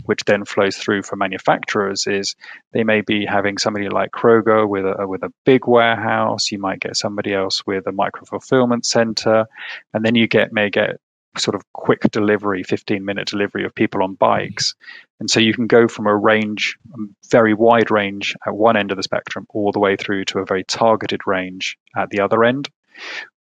which 0.06 0.24
then 0.26 0.46
flows 0.46 0.78
through 0.78 1.04
for 1.04 1.16
manufacturers. 1.16 2.08
Is 2.08 2.36
they 2.74 2.84
may 2.84 3.02
be 3.02 3.24
having 3.24 3.60
somebody 3.60 3.88
like 3.88 4.10
Kroger 4.12 4.68
with 4.68 4.86
a 4.86 5.08
with 5.08 5.22
a 5.22 5.32
big 5.46 5.68
warehouse. 5.68 6.52
You 6.52 6.58
might 6.58 6.80
get 6.80 6.98
somebody 6.98 7.36
else 7.36 7.62
with 7.68 7.86
a 7.86 7.92
micro 7.92 8.26
fulfillment 8.26 8.84
center, 8.84 9.46
and 9.94 10.04
then 10.04 10.16
you 10.16 10.28
get 10.28 10.52
may 10.52 10.72
get 10.72 11.00
sort 11.38 11.56
of 11.56 11.62
quick 11.74 12.02
delivery, 12.12 12.64
15 12.64 13.04
minute 13.04 13.28
delivery 13.28 13.66
of 13.66 13.76
people 13.76 14.04
on 14.04 14.16
bikes. 14.16 14.76
And 15.20 15.30
so 15.30 15.40
you 15.40 15.54
can 15.54 15.68
go 15.68 15.88
from 15.88 16.08
a 16.08 16.16
range, 16.16 16.78
a 16.94 16.98
very 17.30 17.54
wide 17.54 17.92
range 17.92 18.36
at 18.46 18.56
one 18.56 18.78
end 18.78 18.92
of 18.92 18.98
the 18.98 19.04
spectrum, 19.04 19.46
all 19.50 19.72
the 19.72 19.80
way 19.80 19.96
through 19.96 20.26
to 20.26 20.40
a 20.40 20.46
very 20.46 20.64
targeted 20.64 21.22
range 21.26 21.78
at 21.96 22.10
the 22.10 22.22
other 22.22 22.44
end, 22.44 22.70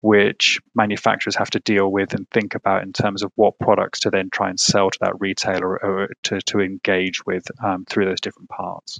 which 0.01 0.59
manufacturers 0.75 1.35
have 1.35 1.49
to 1.51 1.59
deal 1.59 1.91
with 1.91 2.13
and 2.13 2.29
think 2.29 2.55
about 2.55 2.83
in 2.83 2.93
terms 2.93 3.23
of 3.23 3.31
what 3.35 3.59
products 3.59 4.01
to 4.01 4.09
then 4.09 4.29
try 4.31 4.49
and 4.49 4.59
sell 4.59 4.89
to 4.89 4.99
that 5.01 5.19
retailer 5.19 5.83
or 5.83 6.09
to, 6.23 6.41
to 6.41 6.59
engage 6.59 7.25
with 7.25 7.45
um, 7.63 7.85
through 7.85 8.05
those 8.05 8.21
different 8.21 8.49
parts. 8.49 8.99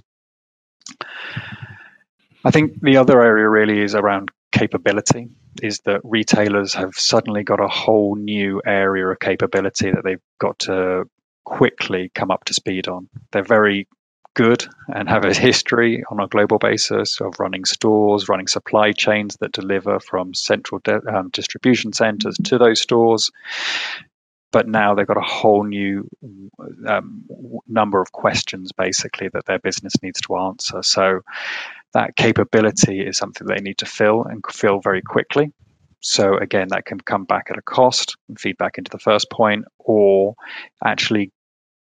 I 2.44 2.50
think 2.50 2.80
the 2.80 2.96
other 2.96 3.20
area 3.20 3.48
really 3.48 3.80
is 3.80 3.94
around 3.94 4.30
capability 4.52 5.28
is 5.62 5.80
that 5.80 6.00
retailers 6.04 6.74
have 6.74 6.94
suddenly 6.94 7.42
got 7.42 7.60
a 7.60 7.68
whole 7.68 8.14
new 8.14 8.62
area 8.64 9.06
of 9.06 9.18
capability 9.20 9.90
that 9.90 10.04
they've 10.04 10.22
got 10.38 10.58
to 10.60 11.04
quickly 11.44 12.10
come 12.14 12.30
up 12.30 12.44
to 12.44 12.54
speed 12.54 12.88
on. 12.88 13.08
They're 13.32 13.42
very 13.42 13.88
good 14.34 14.64
and 14.94 15.08
have 15.08 15.24
a 15.24 15.34
history 15.34 16.04
on 16.10 16.20
a 16.20 16.28
global 16.28 16.58
basis 16.58 17.20
of 17.20 17.40
running 17.40 17.64
stores, 17.64 18.28
running 18.28 18.46
supply 18.46 18.92
chains 18.92 19.36
that 19.40 19.50
deliver 19.52 19.98
from 19.98 20.32
central 20.32 20.80
de- 20.84 21.02
um, 21.12 21.30
distribution 21.30 21.92
centers 21.92 22.36
to 22.44 22.56
those 22.56 22.80
stores. 22.80 23.32
But 24.52 24.68
now 24.68 24.94
they've 24.94 25.06
got 25.06 25.16
a 25.16 25.20
whole 25.20 25.64
new 25.64 26.08
um, 26.86 27.24
number 27.66 28.00
of 28.00 28.12
questions, 28.12 28.70
basically, 28.72 29.28
that 29.28 29.44
their 29.46 29.58
business 29.58 29.94
needs 30.02 30.20
to 30.22 30.36
answer. 30.36 30.82
So 30.82 31.20
that 31.94 32.16
capability 32.16 33.00
is 33.00 33.16
something 33.16 33.46
they 33.46 33.60
need 33.60 33.78
to 33.78 33.86
fill 33.86 34.24
and 34.24 34.44
fill 34.50 34.80
very 34.80 35.02
quickly. 35.02 35.52
So 36.00 36.36
again, 36.36 36.68
that 36.68 36.84
can 36.86 37.00
come 37.00 37.24
back 37.24 37.48
at 37.50 37.58
a 37.58 37.62
cost 37.62 38.16
and 38.28 38.38
feed 38.38 38.56
back 38.56 38.78
into 38.78 38.90
the 38.90 38.98
first 38.98 39.30
point, 39.30 39.64
or 39.78 40.34
actually 40.84 41.32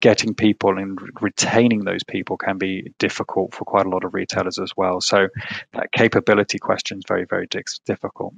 getting 0.00 0.34
people 0.34 0.78
and 0.78 0.98
retaining 1.20 1.84
those 1.84 2.02
people 2.02 2.38
can 2.38 2.56
be 2.56 2.94
difficult 2.98 3.54
for 3.54 3.64
quite 3.64 3.84
a 3.84 3.90
lot 3.90 4.04
of 4.04 4.14
retailers 4.14 4.58
as 4.58 4.72
well. 4.74 5.00
So 5.02 5.28
that 5.74 5.92
capability 5.92 6.58
question 6.58 6.98
is 6.98 7.04
very, 7.06 7.26
very 7.26 7.46
difficult 7.84 8.32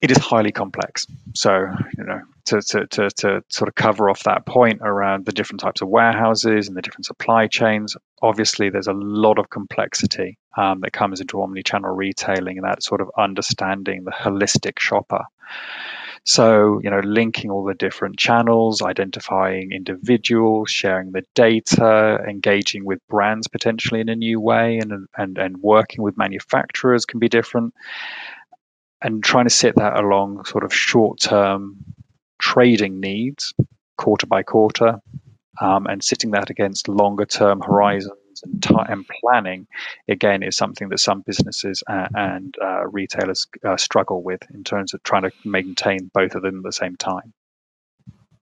it 0.00 0.10
is 0.10 0.18
highly 0.18 0.52
complex. 0.52 1.06
So, 1.34 1.66
you 1.96 2.04
know, 2.04 2.20
to, 2.46 2.60
to, 2.60 2.86
to, 2.86 3.10
to, 3.10 3.42
sort 3.48 3.68
of 3.68 3.74
cover 3.74 4.10
off 4.10 4.24
that 4.24 4.46
point 4.46 4.80
around 4.82 5.24
the 5.24 5.32
different 5.32 5.60
types 5.60 5.80
of 5.80 5.88
warehouses 5.88 6.68
and 6.68 6.76
the 6.76 6.82
different 6.82 7.06
supply 7.06 7.46
chains, 7.46 7.96
obviously 8.22 8.68
there's 8.68 8.86
a 8.86 8.92
lot 8.92 9.38
of 9.38 9.50
complexity 9.50 10.38
um, 10.56 10.80
that 10.80 10.92
comes 10.92 11.20
into 11.20 11.40
omni-channel 11.40 11.90
retailing 11.90 12.58
and 12.58 12.66
that 12.66 12.82
sort 12.82 13.00
of 13.00 13.10
understanding 13.16 14.04
the 14.04 14.12
holistic 14.12 14.78
shopper. 14.78 15.24
So, 16.24 16.80
you 16.82 16.90
know, 16.90 17.00
linking 17.04 17.52
all 17.52 17.64
the 17.64 17.74
different 17.74 18.18
channels, 18.18 18.82
identifying 18.82 19.70
individuals, 19.70 20.72
sharing 20.72 21.12
the 21.12 21.22
data, 21.36 22.18
engaging 22.28 22.84
with 22.84 22.98
brands 23.08 23.46
potentially 23.46 24.00
in 24.00 24.08
a 24.08 24.16
new 24.16 24.40
way, 24.40 24.78
and 24.78 25.06
and 25.16 25.38
and 25.38 25.56
working 25.58 26.02
with 26.02 26.18
manufacturers 26.18 27.04
can 27.04 27.20
be 27.20 27.28
different 27.28 27.74
and 29.02 29.22
trying 29.22 29.44
to 29.44 29.50
sit 29.50 29.76
that 29.76 29.98
along 29.98 30.44
sort 30.44 30.64
of 30.64 30.72
short 30.72 31.20
term 31.20 31.76
trading 32.38 33.00
needs 33.00 33.54
quarter 33.96 34.26
by 34.26 34.42
quarter 34.42 35.00
um, 35.60 35.86
and 35.86 36.04
sitting 36.04 36.32
that 36.32 36.50
against 36.50 36.88
longer 36.88 37.24
term 37.24 37.60
horizons 37.60 38.42
and 38.42 38.62
time 38.62 39.04
planning 39.20 39.66
again 40.08 40.42
is 40.42 40.56
something 40.56 40.90
that 40.90 41.00
some 41.00 41.22
businesses 41.22 41.82
and, 41.88 42.08
and 42.14 42.54
uh, 42.62 42.86
retailers 42.86 43.46
uh, 43.64 43.76
struggle 43.76 44.22
with 44.22 44.42
in 44.52 44.62
terms 44.64 44.92
of 44.92 45.02
trying 45.02 45.22
to 45.22 45.30
maintain 45.44 46.10
both 46.12 46.34
of 46.34 46.42
them 46.42 46.58
at 46.58 46.62
the 46.62 46.72
same 46.72 46.96
time 46.96 47.32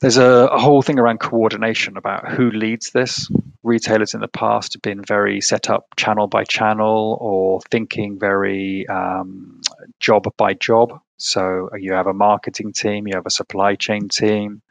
there's 0.00 0.16
a, 0.16 0.48
a, 0.52 0.58
whole 0.58 0.82
thing 0.82 0.98
around 0.98 1.20
coordination 1.20 1.96
about 1.96 2.30
who 2.30 2.50
leads 2.50 2.90
this. 2.90 3.30
Retailers 3.62 4.14
in 4.14 4.20
the 4.20 4.28
past 4.28 4.74
have 4.74 4.82
been 4.82 5.02
very 5.02 5.40
set 5.40 5.70
up 5.70 5.86
channel 5.96 6.26
by 6.26 6.44
channel 6.44 7.16
or 7.20 7.60
thinking 7.70 8.18
very 8.18 8.86
um, 8.88 9.60
job 10.00 10.26
by 10.36 10.54
job. 10.54 11.00
So 11.16 11.70
you 11.78 11.92
have 11.92 12.06
a 12.06 12.12
marketing 12.12 12.72
team, 12.72 13.06
you 13.06 13.14
have 13.14 13.26
a 13.26 13.30
supply 13.30 13.76
chain 13.76 14.08
team. 14.08 14.62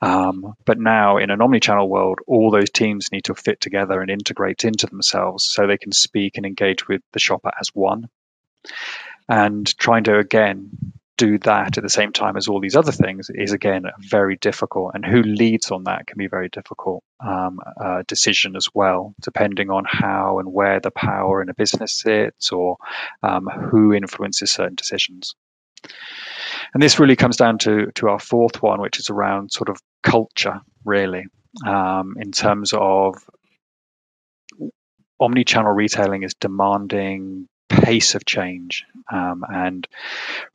Um, 0.00 0.54
but 0.64 0.78
now 0.78 1.18
in 1.18 1.30
an 1.30 1.40
omni-channel 1.40 1.88
world, 1.88 2.18
all 2.26 2.50
those 2.50 2.70
teams 2.70 3.12
need 3.12 3.24
to 3.24 3.34
fit 3.34 3.60
together 3.60 4.00
and 4.00 4.10
integrate 4.10 4.64
into 4.64 4.86
themselves 4.86 5.44
so 5.44 5.66
they 5.66 5.78
can 5.78 5.92
speak 5.92 6.36
and 6.36 6.46
engage 6.46 6.88
with 6.88 7.02
the 7.12 7.20
shopper 7.20 7.52
as 7.60 7.68
one. 7.74 8.08
And 9.28 9.66
trying 9.78 10.04
to 10.04 10.18
again 10.18 10.70
do 11.18 11.36
that 11.38 11.76
at 11.76 11.82
the 11.82 11.90
same 11.90 12.12
time 12.12 12.36
as 12.36 12.48
all 12.48 12.60
these 12.60 12.76
other 12.76 12.92
things 12.92 13.28
is 13.34 13.52
again 13.52 13.84
very 13.98 14.36
difficult. 14.36 14.92
And 14.94 15.04
who 15.04 15.22
leads 15.22 15.70
on 15.70 15.84
that 15.84 16.06
can 16.06 16.16
be 16.16 16.28
very 16.28 16.48
difficult 16.48 17.04
um, 17.20 17.60
uh, 17.84 18.04
decision 18.06 18.56
as 18.56 18.68
well 18.72 19.14
depending 19.20 19.68
on 19.68 19.84
how 19.86 20.38
and 20.38 20.50
where 20.50 20.80
the 20.80 20.92
power 20.92 21.42
in 21.42 21.50
a 21.50 21.54
business 21.54 22.00
sits 22.00 22.52
or 22.52 22.76
um, 23.22 23.46
who 23.46 23.92
influences 23.92 24.50
certain 24.52 24.76
decisions. 24.76 25.34
And 26.72 26.82
this 26.82 26.98
really 26.98 27.16
comes 27.16 27.36
down 27.36 27.58
to 27.58 27.90
to 27.96 28.08
our 28.08 28.20
fourth 28.20 28.62
one 28.62 28.80
which 28.80 28.98
is 28.98 29.10
around 29.10 29.52
sort 29.52 29.68
of 29.68 29.80
culture 30.02 30.60
really 30.84 31.24
um, 31.66 32.14
in 32.20 32.30
terms 32.30 32.72
of 32.72 33.16
omni-channel 35.20 35.72
retailing 35.72 36.22
is 36.22 36.34
demanding 36.34 37.48
pace 37.68 38.14
of 38.14 38.24
change 38.24 38.84
um, 39.12 39.44
and 39.48 39.86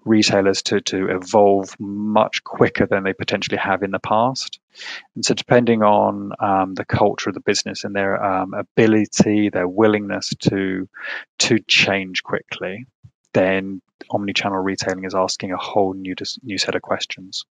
retailers 0.06 0.62
to, 0.64 0.82
to 0.82 1.10
evolve 1.10 1.80
much 1.80 2.44
quicker 2.44 2.86
than 2.86 3.04
they 3.04 3.14
potentially 3.14 3.58
have 3.58 3.84
in 3.84 3.92
the 3.92 4.00
past. 4.00 4.60
And 5.16 5.24
so, 5.24 5.34
depending 5.34 5.84
on 5.84 6.32
um, 6.40 6.74
the 6.74 6.86
culture 6.86 7.30
of 7.30 7.36
the 7.36 7.42
business 7.42 7.84
and 7.84 7.96
their 7.96 8.24
um, 8.24 8.54
ability, 8.54 9.50
their 9.50 9.68
willingness 9.68 10.34
to 10.42 10.90
to 11.40 11.60
change 11.68 12.24
quickly, 12.24 12.86
then 13.34 13.82
omni-channel 14.10 14.60
retailing 14.60 15.06
is 15.06 15.16
asking 15.16 15.52
a 15.52 15.58
whole 15.58 15.94
new 15.94 16.16
new 16.42 16.58
set 16.58 16.76
of 16.76 16.82
questions. 16.82 17.46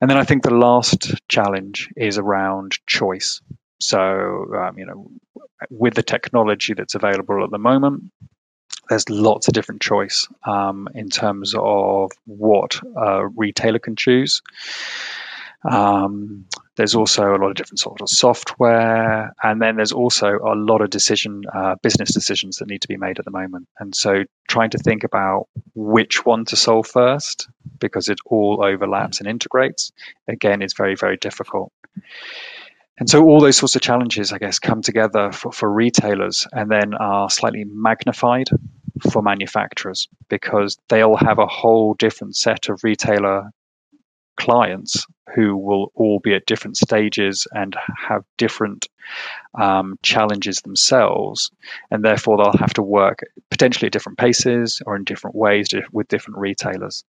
And 0.00 0.10
then 0.10 0.18
I 0.18 0.24
think 0.24 0.42
the 0.42 0.54
last 0.54 1.14
challenge 1.28 1.88
is 1.96 2.18
around 2.18 2.78
choice. 2.86 3.40
So, 3.80 3.98
um, 4.54 4.78
you 4.78 4.86
know, 4.86 5.10
with 5.70 5.94
the 5.94 6.02
technology 6.02 6.74
that's 6.74 6.94
available 6.94 7.42
at 7.44 7.50
the 7.50 7.58
moment, 7.58 8.04
there's 8.88 9.08
lots 9.08 9.48
of 9.48 9.54
different 9.54 9.80
choice 9.80 10.28
um, 10.44 10.88
in 10.94 11.08
terms 11.08 11.54
of 11.58 12.12
what 12.26 12.80
a 12.96 13.26
retailer 13.28 13.78
can 13.78 13.96
choose. 13.96 14.42
Um, 15.64 16.46
there's 16.76 16.94
also 16.94 17.34
a 17.34 17.38
lot 17.38 17.48
of 17.48 17.56
different 17.56 17.80
sort 17.80 18.00
of 18.00 18.08
software, 18.08 19.32
and 19.42 19.60
then 19.60 19.76
there's 19.76 19.92
also 19.92 20.38
a 20.46 20.54
lot 20.54 20.82
of 20.82 20.90
decision, 20.90 21.42
uh, 21.52 21.74
business 21.82 22.12
decisions 22.12 22.58
that 22.58 22.68
need 22.68 22.82
to 22.82 22.88
be 22.88 22.96
made 22.96 23.18
at 23.18 23.24
the 23.24 23.30
moment. 23.30 23.66
And 23.80 23.94
so, 23.94 24.24
trying 24.48 24.70
to 24.70 24.78
think 24.78 25.02
about 25.02 25.48
which 25.74 26.24
one 26.24 26.44
to 26.46 26.56
solve 26.56 26.86
first, 26.86 27.48
because 27.80 28.08
it 28.08 28.18
all 28.26 28.62
overlaps 28.62 29.18
and 29.18 29.28
integrates, 29.28 29.90
again, 30.28 30.62
is 30.62 30.74
very, 30.74 30.94
very 30.94 31.16
difficult. 31.16 31.72
And 32.98 33.10
so 33.10 33.24
all 33.24 33.40
those 33.40 33.58
sorts 33.58 33.76
of 33.76 33.82
challenges, 33.82 34.32
I 34.32 34.38
guess, 34.38 34.58
come 34.58 34.80
together 34.80 35.30
for, 35.32 35.52
for 35.52 35.70
retailers 35.70 36.46
and 36.52 36.70
then 36.70 36.94
are 36.94 37.28
slightly 37.28 37.64
magnified 37.68 38.48
for 39.10 39.20
manufacturers 39.20 40.08
because 40.28 40.78
they'll 40.88 41.16
have 41.16 41.38
a 41.38 41.46
whole 41.46 41.94
different 41.94 42.36
set 42.36 42.68
of 42.68 42.82
retailer 42.82 43.50
clients 44.36 45.06
who 45.34 45.56
will 45.56 45.92
all 45.94 46.18
be 46.20 46.34
at 46.34 46.46
different 46.46 46.76
stages 46.76 47.46
and 47.52 47.76
have 47.98 48.24
different 48.38 48.88
um, 49.54 49.98
challenges 50.02 50.60
themselves, 50.60 51.50
and 51.90 52.04
therefore 52.04 52.36
they'll 52.36 52.58
have 52.58 52.74
to 52.74 52.82
work 52.82 53.20
potentially 53.50 53.86
at 53.86 53.92
different 53.92 54.18
paces 54.18 54.80
or 54.86 54.96
in 54.96 55.04
different 55.04 55.36
ways 55.36 55.68
with 55.92 56.08
different 56.08 56.38
retailers. 56.38 57.04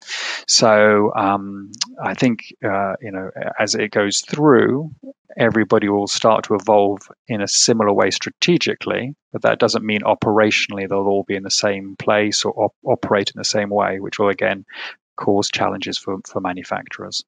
So 0.47 1.13
um, 1.15 1.73
I 2.03 2.15
think 2.15 2.41
uh, 2.65 2.95
you 3.01 3.13
know 3.13 3.31
as 3.59 3.75
it 3.75 3.91
goes 3.91 4.21
through, 4.21 4.91
everybody 5.37 5.89
will 5.89 6.07
start 6.07 6.45
to 6.45 6.55
evolve 6.55 7.01
in 7.29 7.41
a 7.41 7.49
similar 7.49 7.93
way 7.93 8.11
strategically, 8.11 9.15
but 9.33 9.43
that 9.43 9.59
doesn't 9.59 9.85
mean 9.85 10.01
operationally 10.03 10.89
they'll 10.89 10.99
all 11.01 11.25
be 11.25 11.37
in 11.37 11.43
the 11.43 11.51
same 11.51 11.97
place 11.97 12.45
or 12.45 12.53
op- 12.65 12.77
operate 12.87 13.31
in 13.35 13.39
the 13.39 13.45
same 13.45 13.71
way, 13.71 14.01
which 14.01 14.19
will 14.19 14.29
again 14.29 14.65
cause 15.17 15.49
challenges 15.51 15.99
for, 15.99 16.19
for 16.27 16.41
manufacturers. 16.41 17.25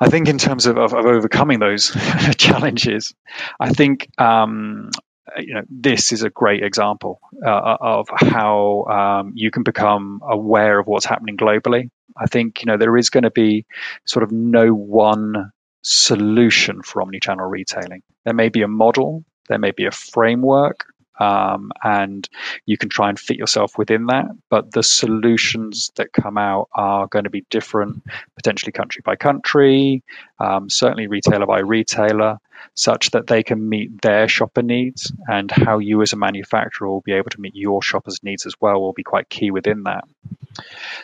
I 0.00 0.08
think 0.08 0.28
in 0.28 0.38
terms 0.38 0.66
of, 0.66 0.78
of, 0.78 0.94
of 0.94 1.06
overcoming 1.06 1.58
those 1.58 1.90
challenges, 2.36 3.14
I 3.58 3.70
think 3.70 4.08
um, 4.18 4.90
you 5.36 5.54
know 5.54 5.62
this 5.68 6.12
is 6.12 6.22
a 6.22 6.30
great 6.30 6.62
example 6.62 7.20
uh, 7.44 7.76
of 7.80 8.08
how 8.16 8.84
um, 8.84 9.32
you 9.34 9.50
can 9.50 9.62
become 9.62 10.20
aware 10.28 10.78
of 10.78 10.86
what's 10.86 11.04
happening 11.04 11.36
globally. 11.36 11.90
I 12.16 12.26
think 12.26 12.62
you 12.62 12.66
know 12.66 12.76
there 12.76 12.96
is 12.96 13.10
going 13.10 13.24
to 13.24 13.30
be 13.30 13.66
sort 14.04 14.22
of 14.22 14.30
no 14.30 14.68
one 14.72 15.50
solution 15.82 16.82
for 16.82 17.02
omnichannel 17.02 17.50
retailing. 17.50 18.02
There 18.24 18.34
may 18.34 18.48
be 18.48 18.62
a 18.62 18.68
model, 18.68 19.24
there 19.48 19.58
may 19.58 19.72
be 19.72 19.86
a 19.86 19.90
framework, 19.90 20.86
um, 21.18 21.72
and 21.82 22.28
you 22.66 22.76
can 22.76 22.88
try 22.88 23.08
and 23.08 23.18
fit 23.18 23.36
yourself 23.36 23.78
within 23.78 24.06
that. 24.06 24.26
But 24.48 24.72
the 24.72 24.82
solutions 24.82 25.90
that 25.96 26.12
come 26.12 26.38
out 26.38 26.68
are 26.74 27.06
going 27.06 27.24
to 27.24 27.30
be 27.30 27.44
different, 27.50 28.02
potentially 28.36 28.72
country 28.72 29.02
by 29.04 29.16
country, 29.16 30.02
um, 30.38 30.70
certainly 30.70 31.06
retailer 31.06 31.46
by 31.46 31.60
retailer, 31.60 32.38
such 32.74 33.10
that 33.10 33.26
they 33.26 33.42
can 33.42 33.68
meet 33.68 34.02
their 34.02 34.28
shopper 34.28 34.62
needs. 34.62 35.12
And 35.28 35.50
how 35.50 35.78
you, 35.78 36.02
as 36.02 36.12
a 36.12 36.16
manufacturer, 36.16 36.88
will 36.88 37.00
be 37.00 37.12
able 37.12 37.30
to 37.30 37.40
meet 37.40 37.54
your 37.54 37.82
shopper's 37.82 38.22
needs 38.22 38.46
as 38.46 38.54
well 38.60 38.80
will 38.80 38.92
be 38.92 39.02
quite 39.04 39.28
key 39.28 39.50
within 39.50 39.84
that. 39.84 40.04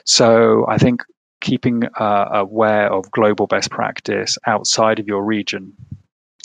So 0.05 0.66
I 0.68 0.79
think 0.79 1.03
keeping 1.40 1.85
uh, 1.98 2.29
aware 2.33 2.90
of 2.90 3.11
global 3.11 3.46
best 3.46 3.70
practice 3.70 4.38
outside 4.46 4.98
of 4.98 5.07
your 5.07 5.22
region 5.22 5.74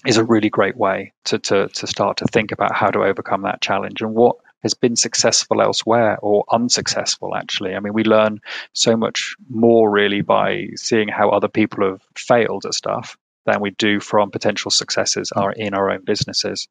is 0.05 0.17
a 0.17 0.23
really 0.23 0.49
great 0.49 0.77
way 0.77 1.13
to, 1.25 1.39
to, 1.39 1.67
to 1.69 1.88
start 1.88 2.17
to 2.17 2.25
think 2.25 2.51
about 2.51 2.73
how 2.73 2.89
to 2.89 3.03
overcome 3.03 3.41
that 3.41 3.62
challenge 3.62 4.01
and 4.01 4.13
what 4.13 4.38
has 4.63 4.73
been 4.73 4.95
successful 4.95 5.62
elsewhere 5.62 6.17
or 6.21 6.43
unsuccessful 6.51 7.35
actually. 7.35 7.75
I 7.75 7.79
mean 7.79 7.93
we 7.93 8.03
learn 8.03 8.39
so 8.73 8.95
much 8.95 9.35
more 9.49 9.89
really 9.89 10.21
by 10.21 10.67
seeing 10.75 11.07
how 11.07 11.29
other 11.29 11.47
people 11.47 11.89
have 11.89 12.01
failed 12.17 12.65
at 12.65 12.73
stuff 12.73 13.17
than 13.45 13.62
we 13.62 13.71
do 13.71 13.99
from 13.99 14.31
potential 14.31 14.69
successes 14.69 15.31
are 15.31 15.51
in 15.53 15.73
our 15.73 15.89
own 15.89 16.03
businesses. 16.03 16.67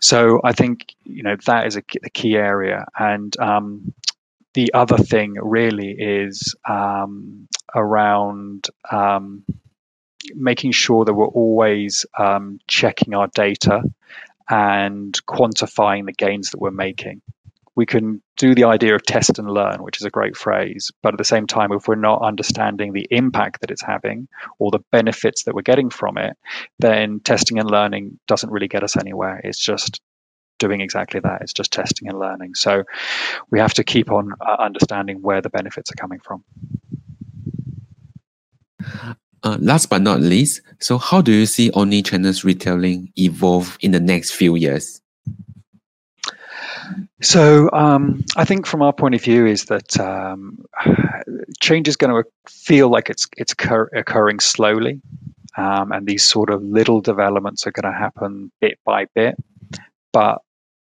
So 0.00 0.40
i 0.44 0.52
think 0.52 0.94
you 1.04 1.22
know 1.22 1.36
that 1.46 1.66
is 1.66 1.76
a, 1.76 1.82
a 2.04 2.10
key 2.10 2.36
area. 2.36 2.86
And 2.98 3.38
um, 3.38 3.94
the 4.54 4.72
other 4.72 4.96
thing 4.96 5.34
really 5.40 5.92
is 5.92 6.54
um, 6.68 7.46
around 7.74 8.68
um, 8.90 9.44
making 10.34 10.72
sure 10.72 11.04
that 11.04 11.14
we're 11.14 11.26
always 11.26 12.06
um, 12.18 12.58
checking 12.66 13.14
our 13.14 13.28
data 13.28 13.82
and 14.48 15.18
quantifying 15.26 16.06
the 16.06 16.12
gains 16.12 16.50
that 16.50 16.60
we're 16.60 16.70
making. 16.70 17.22
We 17.74 17.84
can 17.84 18.22
do 18.38 18.54
the 18.54 18.64
idea 18.64 18.94
of 18.94 19.02
test 19.04 19.38
and 19.38 19.50
learn, 19.50 19.82
which 19.82 19.98
is 20.00 20.04
a 20.04 20.10
great 20.10 20.34
phrase, 20.36 20.90
but 21.02 21.12
at 21.12 21.18
the 21.18 21.24
same 21.24 21.46
time, 21.46 21.72
if 21.72 21.86
we're 21.86 21.94
not 21.94 22.22
understanding 22.22 22.92
the 22.92 23.06
impact 23.10 23.60
that 23.60 23.70
it's 23.70 23.82
having 23.82 24.28
or 24.58 24.70
the 24.70 24.80
benefits 24.92 25.44
that 25.44 25.54
we're 25.54 25.62
getting 25.62 25.90
from 25.90 26.16
it, 26.16 26.38
then 26.78 27.20
testing 27.20 27.58
and 27.58 27.70
learning 27.70 28.18
doesn't 28.26 28.50
really 28.50 28.68
get 28.68 28.82
us 28.82 28.96
anywhere. 28.96 29.40
It's 29.44 29.62
just 29.62 30.00
doing 30.58 30.80
exactly 30.80 31.20
that. 31.20 31.42
It's 31.42 31.52
just 31.52 31.70
testing 31.70 32.08
and 32.08 32.18
learning. 32.18 32.54
So 32.54 32.84
we 33.50 33.58
have 33.58 33.74
to 33.74 33.84
keep 33.84 34.10
on 34.10 34.32
uh, 34.40 34.56
understanding 34.58 35.20
where 35.20 35.42
the 35.42 35.50
benefits 35.50 35.90
are 35.90 36.00
coming 36.00 36.20
from. 36.20 36.44
Uh, 39.46 39.56
last 39.60 39.88
but 39.88 40.02
not 40.02 40.20
least, 40.20 40.60
so 40.80 40.98
how 40.98 41.22
do 41.22 41.30
you 41.30 41.46
see 41.46 41.70
omni-channels 41.70 42.42
retailing 42.42 43.12
evolve 43.16 43.78
in 43.80 43.92
the 43.92 44.00
next 44.00 44.32
few 44.32 44.56
years? 44.56 45.00
So 47.22 47.70
um, 47.72 48.24
I 48.36 48.44
think 48.44 48.66
from 48.66 48.82
our 48.82 48.92
point 48.92 49.14
of 49.14 49.22
view 49.22 49.46
is 49.46 49.66
that 49.66 50.00
um, 50.00 50.64
change 51.60 51.86
is 51.86 51.94
going 51.94 52.12
to 52.12 52.28
feel 52.48 52.88
like 52.88 53.08
it's 53.08 53.28
it's 53.36 53.52
occur- 53.52 53.88
occurring 53.94 54.40
slowly, 54.40 55.00
um, 55.56 55.92
and 55.92 56.08
these 56.08 56.24
sort 56.24 56.50
of 56.50 56.60
little 56.64 57.00
developments 57.00 57.68
are 57.68 57.72
going 57.72 57.92
to 57.92 57.96
happen 57.96 58.50
bit 58.60 58.80
by 58.84 59.06
bit. 59.14 59.36
But 60.12 60.38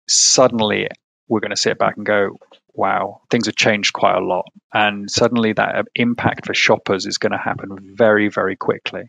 suddenly, 0.07 0.89
we're 1.27 1.39
going 1.39 1.49
to 1.49 1.57
sit 1.57 1.79
back 1.79 1.97
and 1.97 2.05
go, 2.05 2.37
wow, 2.73 3.21
things 3.29 3.45
have 3.45 3.55
changed 3.55 3.93
quite 3.93 4.15
a 4.15 4.25
lot. 4.25 4.45
And 4.73 5.09
suddenly 5.09 5.53
that 5.53 5.85
impact 5.95 6.47
for 6.47 6.53
shoppers 6.53 7.05
is 7.05 7.17
going 7.17 7.31
to 7.31 7.37
happen 7.37 7.93
very, 7.95 8.29
very 8.29 8.55
quickly. 8.55 9.03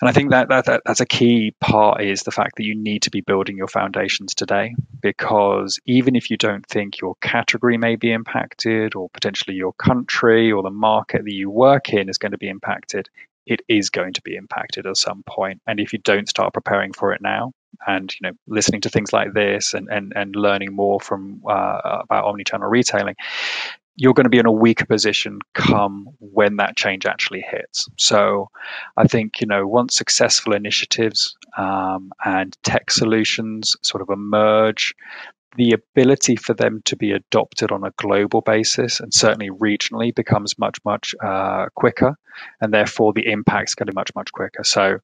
And 0.00 0.08
I 0.08 0.12
think 0.12 0.30
that, 0.30 0.48
that, 0.50 0.66
that 0.66 0.82
that's 0.84 1.00
a 1.00 1.06
key 1.06 1.54
part 1.60 2.02
is 2.02 2.22
the 2.22 2.30
fact 2.30 2.56
that 2.56 2.64
you 2.64 2.76
need 2.76 3.02
to 3.02 3.10
be 3.10 3.20
building 3.20 3.56
your 3.56 3.66
foundations 3.66 4.34
today 4.34 4.74
because 5.00 5.80
even 5.86 6.14
if 6.14 6.30
you 6.30 6.36
don't 6.36 6.64
think 6.66 7.00
your 7.00 7.16
category 7.20 7.78
may 7.78 7.96
be 7.96 8.12
impacted 8.12 8.94
or 8.94 9.08
potentially 9.10 9.56
your 9.56 9.72
country 9.72 10.52
or 10.52 10.62
the 10.62 10.70
market 10.70 11.24
that 11.24 11.32
you 11.32 11.50
work 11.50 11.92
in 11.92 12.08
is 12.08 12.18
going 12.18 12.32
to 12.32 12.38
be 12.38 12.48
impacted, 12.48 13.08
it 13.46 13.62
is 13.66 13.90
going 13.90 14.12
to 14.12 14.22
be 14.22 14.36
impacted 14.36 14.86
at 14.86 14.96
some 14.96 15.24
point. 15.26 15.60
And 15.66 15.80
if 15.80 15.92
you 15.92 15.98
don't 15.98 16.28
start 16.28 16.52
preparing 16.52 16.92
for 16.92 17.12
it 17.12 17.22
now, 17.22 17.52
and 17.86 18.12
you 18.14 18.28
know 18.28 18.36
listening 18.46 18.80
to 18.80 18.88
things 18.88 19.12
like 19.12 19.32
this 19.34 19.74
and 19.74 19.88
and, 19.88 20.12
and 20.16 20.36
learning 20.36 20.72
more 20.72 21.00
from 21.00 21.40
uh, 21.48 22.00
about 22.02 22.24
omnichannel 22.24 22.70
retailing 22.70 23.14
you're 23.98 24.14
going 24.14 24.24
to 24.24 24.30
be 24.30 24.38
in 24.38 24.46
a 24.46 24.52
weaker 24.52 24.86
position 24.86 25.40
come 25.54 26.08
when 26.20 26.56
that 26.56 26.76
change 26.76 27.04
actually 27.04 27.40
hits. 27.40 27.88
So, 27.96 28.48
I 28.96 29.08
think 29.08 29.40
you 29.40 29.46
know 29.46 29.66
once 29.66 29.96
successful 29.96 30.54
initiatives 30.54 31.36
um, 31.58 32.12
and 32.24 32.56
tech 32.62 32.92
solutions 32.92 33.76
sort 33.82 34.00
of 34.00 34.08
emerge, 34.08 34.94
the 35.56 35.72
ability 35.72 36.36
for 36.36 36.54
them 36.54 36.82
to 36.84 36.96
be 36.96 37.12
adopted 37.12 37.72
on 37.72 37.84
a 37.84 37.92
global 37.96 38.40
basis 38.40 39.00
and 39.00 39.12
certainly 39.12 39.50
regionally 39.50 40.14
becomes 40.14 40.58
much 40.58 40.78
much 40.84 41.14
uh, 41.24 41.66
quicker, 41.74 42.16
and 42.60 42.72
therefore 42.72 43.12
the 43.12 43.26
impact 43.30 43.70
is 43.70 43.74
going 43.74 43.86
to 43.86 43.92
be 43.92 43.96
much 43.96 44.14
much 44.14 44.32
quicker. 44.32 44.64
So, 44.64 44.98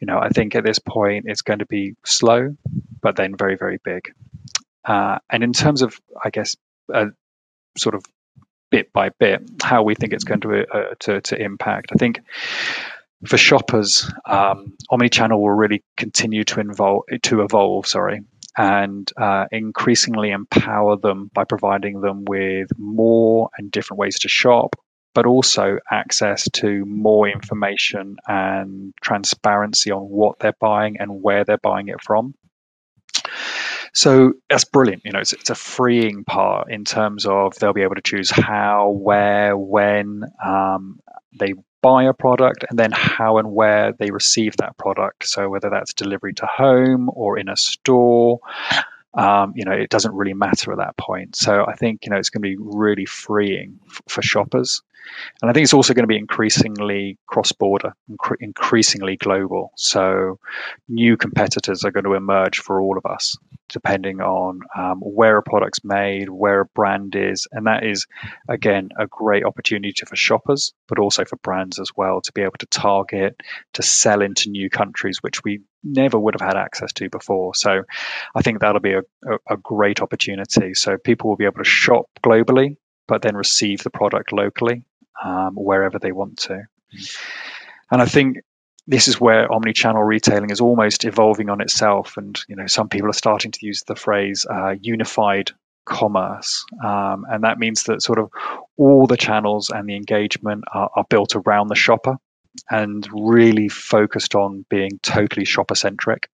you 0.00 0.06
know, 0.06 0.18
I 0.18 0.28
think 0.28 0.54
at 0.54 0.64
this 0.64 0.78
point 0.78 1.24
it's 1.28 1.42
going 1.42 1.58
to 1.58 1.66
be 1.66 1.94
slow, 2.04 2.56
but 3.00 3.16
then 3.16 3.36
very 3.36 3.56
very 3.56 3.78
big. 3.84 4.12
Uh, 4.84 5.18
and 5.28 5.42
in 5.44 5.52
terms 5.52 5.82
of, 5.82 5.98
I 6.24 6.30
guess, 6.30 6.56
uh, 6.92 7.06
sort 7.76 7.94
of 7.94 8.04
bit 8.70 8.92
by 8.92 9.10
bit 9.18 9.42
how 9.62 9.82
we 9.82 9.94
think 9.94 10.12
it's 10.12 10.24
going 10.24 10.40
to 10.40 10.66
uh, 10.72 10.94
to, 11.00 11.20
to 11.20 11.40
impact. 11.40 11.90
I 11.92 11.96
think 11.96 12.20
for 13.26 13.36
shoppers, 13.36 14.10
um, 14.24 14.72
omnichannel 14.90 15.38
will 15.38 15.50
really 15.50 15.82
continue 15.96 16.44
to 16.44 16.60
involve 16.60 17.02
to 17.22 17.42
evolve. 17.42 17.86
Sorry. 17.86 18.22
And 18.56 19.10
uh, 19.16 19.46
increasingly 19.52 20.30
empower 20.30 20.96
them 20.96 21.30
by 21.32 21.44
providing 21.44 22.00
them 22.00 22.24
with 22.26 22.68
more 22.76 23.48
and 23.56 23.70
different 23.70 24.00
ways 24.00 24.18
to 24.20 24.28
shop, 24.28 24.74
but 25.14 25.24
also 25.24 25.78
access 25.90 26.48
to 26.54 26.84
more 26.84 27.28
information 27.28 28.16
and 28.26 28.92
transparency 29.02 29.90
on 29.92 30.02
what 30.02 30.38
they're 30.40 30.54
buying 30.60 30.96
and 30.98 31.22
where 31.22 31.44
they're 31.44 31.58
buying 31.58 31.88
it 31.88 32.02
from. 32.02 32.34
So 33.92 34.34
that's 34.48 34.64
brilliant. 34.64 35.02
You 35.04 35.12
know, 35.12 35.20
it's, 35.20 35.32
it's 35.32 35.50
a 35.50 35.54
freeing 35.54 36.24
part 36.24 36.70
in 36.70 36.84
terms 36.84 37.26
of 37.26 37.54
they'll 37.56 37.72
be 37.72 37.82
able 37.82 37.96
to 37.96 38.02
choose 38.02 38.30
how, 38.30 38.90
where, 38.90 39.56
when 39.56 40.22
um, 40.44 41.00
they 41.38 41.54
buy 41.82 42.04
a 42.04 42.12
product 42.12 42.64
and 42.68 42.78
then 42.78 42.92
how 42.92 43.38
and 43.38 43.52
where 43.52 43.92
they 43.92 44.10
receive 44.10 44.56
that 44.58 44.76
product. 44.76 45.26
So 45.26 45.48
whether 45.48 45.70
that's 45.70 45.94
delivery 45.94 46.34
to 46.34 46.46
home 46.46 47.10
or 47.14 47.38
in 47.38 47.48
a 47.48 47.56
store, 47.56 48.40
um, 49.14 49.52
you 49.56 49.64
know, 49.64 49.72
it 49.72 49.90
doesn't 49.90 50.14
really 50.14 50.34
matter 50.34 50.72
at 50.72 50.78
that 50.78 50.96
point. 50.96 51.36
So 51.36 51.66
I 51.66 51.74
think, 51.74 52.04
you 52.04 52.10
know, 52.10 52.16
it's 52.16 52.30
going 52.30 52.42
to 52.42 52.48
be 52.48 52.56
really 52.58 53.06
freeing 53.06 53.78
f- 53.88 54.02
for 54.08 54.22
shoppers. 54.22 54.82
And 55.40 55.50
I 55.50 55.52
think 55.52 55.64
it's 55.64 55.74
also 55.74 55.94
going 55.94 56.04
to 56.04 56.08
be 56.08 56.16
increasingly 56.16 57.18
cross 57.26 57.52
border, 57.52 57.92
inc- 58.10 58.36
increasingly 58.40 59.16
global. 59.16 59.72
So 59.76 60.38
new 60.88 61.16
competitors 61.16 61.84
are 61.84 61.90
going 61.90 62.04
to 62.04 62.14
emerge 62.14 62.58
for 62.58 62.80
all 62.80 62.98
of 62.98 63.06
us 63.06 63.36
depending 63.70 64.20
on 64.20 64.60
um, 64.76 65.00
where 65.00 65.38
a 65.38 65.42
product's 65.42 65.84
made, 65.84 66.28
where 66.28 66.60
a 66.60 66.66
brand 66.66 67.14
is. 67.16 67.46
And 67.52 67.66
that 67.66 67.84
is, 67.84 68.06
again, 68.48 68.90
a 68.98 69.06
great 69.06 69.44
opportunity 69.44 70.04
for 70.06 70.16
shoppers, 70.16 70.72
but 70.88 70.98
also 70.98 71.24
for 71.24 71.36
brands 71.36 71.78
as 71.78 71.90
well 71.96 72.20
to 72.20 72.32
be 72.32 72.42
able 72.42 72.58
to 72.58 72.66
target, 72.66 73.40
to 73.74 73.82
sell 73.82 74.22
into 74.22 74.50
new 74.50 74.68
countries, 74.68 75.18
which 75.22 75.42
we 75.44 75.60
never 75.82 76.18
would 76.18 76.34
have 76.38 76.46
had 76.46 76.56
access 76.56 76.92
to 76.94 77.08
before. 77.08 77.54
So 77.54 77.82
I 78.34 78.42
think 78.42 78.60
that'll 78.60 78.80
be 78.80 78.94
a, 78.94 79.02
a, 79.26 79.54
a 79.54 79.56
great 79.56 80.02
opportunity. 80.02 80.74
So 80.74 80.98
people 80.98 81.30
will 81.30 81.36
be 81.36 81.46
able 81.46 81.62
to 81.62 81.64
shop 81.64 82.06
globally, 82.24 82.76
but 83.08 83.22
then 83.22 83.36
receive 83.36 83.82
the 83.82 83.90
product 83.90 84.32
locally 84.32 84.84
um, 85.24 85.54
wherever 85.54 85.98
they 85.98 86.12
want 86.12 86.38
to. 86.38 86.62
And 87.90 88.00
I 88.00 88.06
think 88.06 88.38
this 88.86 89.08
is 89.08 89.20
where 89.20 89.50
omni-channel 89.52 90.02
retailing 90.02 90.50
is 90.50 90.60
almost 90.60 91.04
evolving 91.04 91.48
on 91.48 91.60
itself. 91.60 92.16
And 92.16 92.38
you 92.48 92.56
know, 92.56 92.66
some 92.66 92.88
people 92.88 93.08
are 93.10 93.14
starting 93.14 93.52
to 93.52 93.66
use 93.66 93.82
the 93.86 93.96
phrase 93.96 94.46
uh, 94.50 94.74
unified 94.80 95.52
commerce, 95.86 96.64
um, 96.84 97.24
and 97.28 97.44
that 97.44 97.58
means 97.58 97.84
that 97.84 98.02
sort 98.02 98.18
of 98.18 98.30
all 98.76 99.06
the 99.06 99.16
channels 99.16 99.70
and 99.70 99.88
the 99.88 99.96
engagement 99.96 100.64
are, 100.72 100.90
are 100.94 101.04
built 101.08 101.34
around 101.36 101.68
the 101.68 101.74
shopper 101.74 102.16
and 102.68 103.08
really 103.12 103.68
focused 103.68 104.34
on 104.34 104.64
being 104.68 104.98
totally 105.02 105.44
shopper 105.44 105.74
centric. 105.74 106.28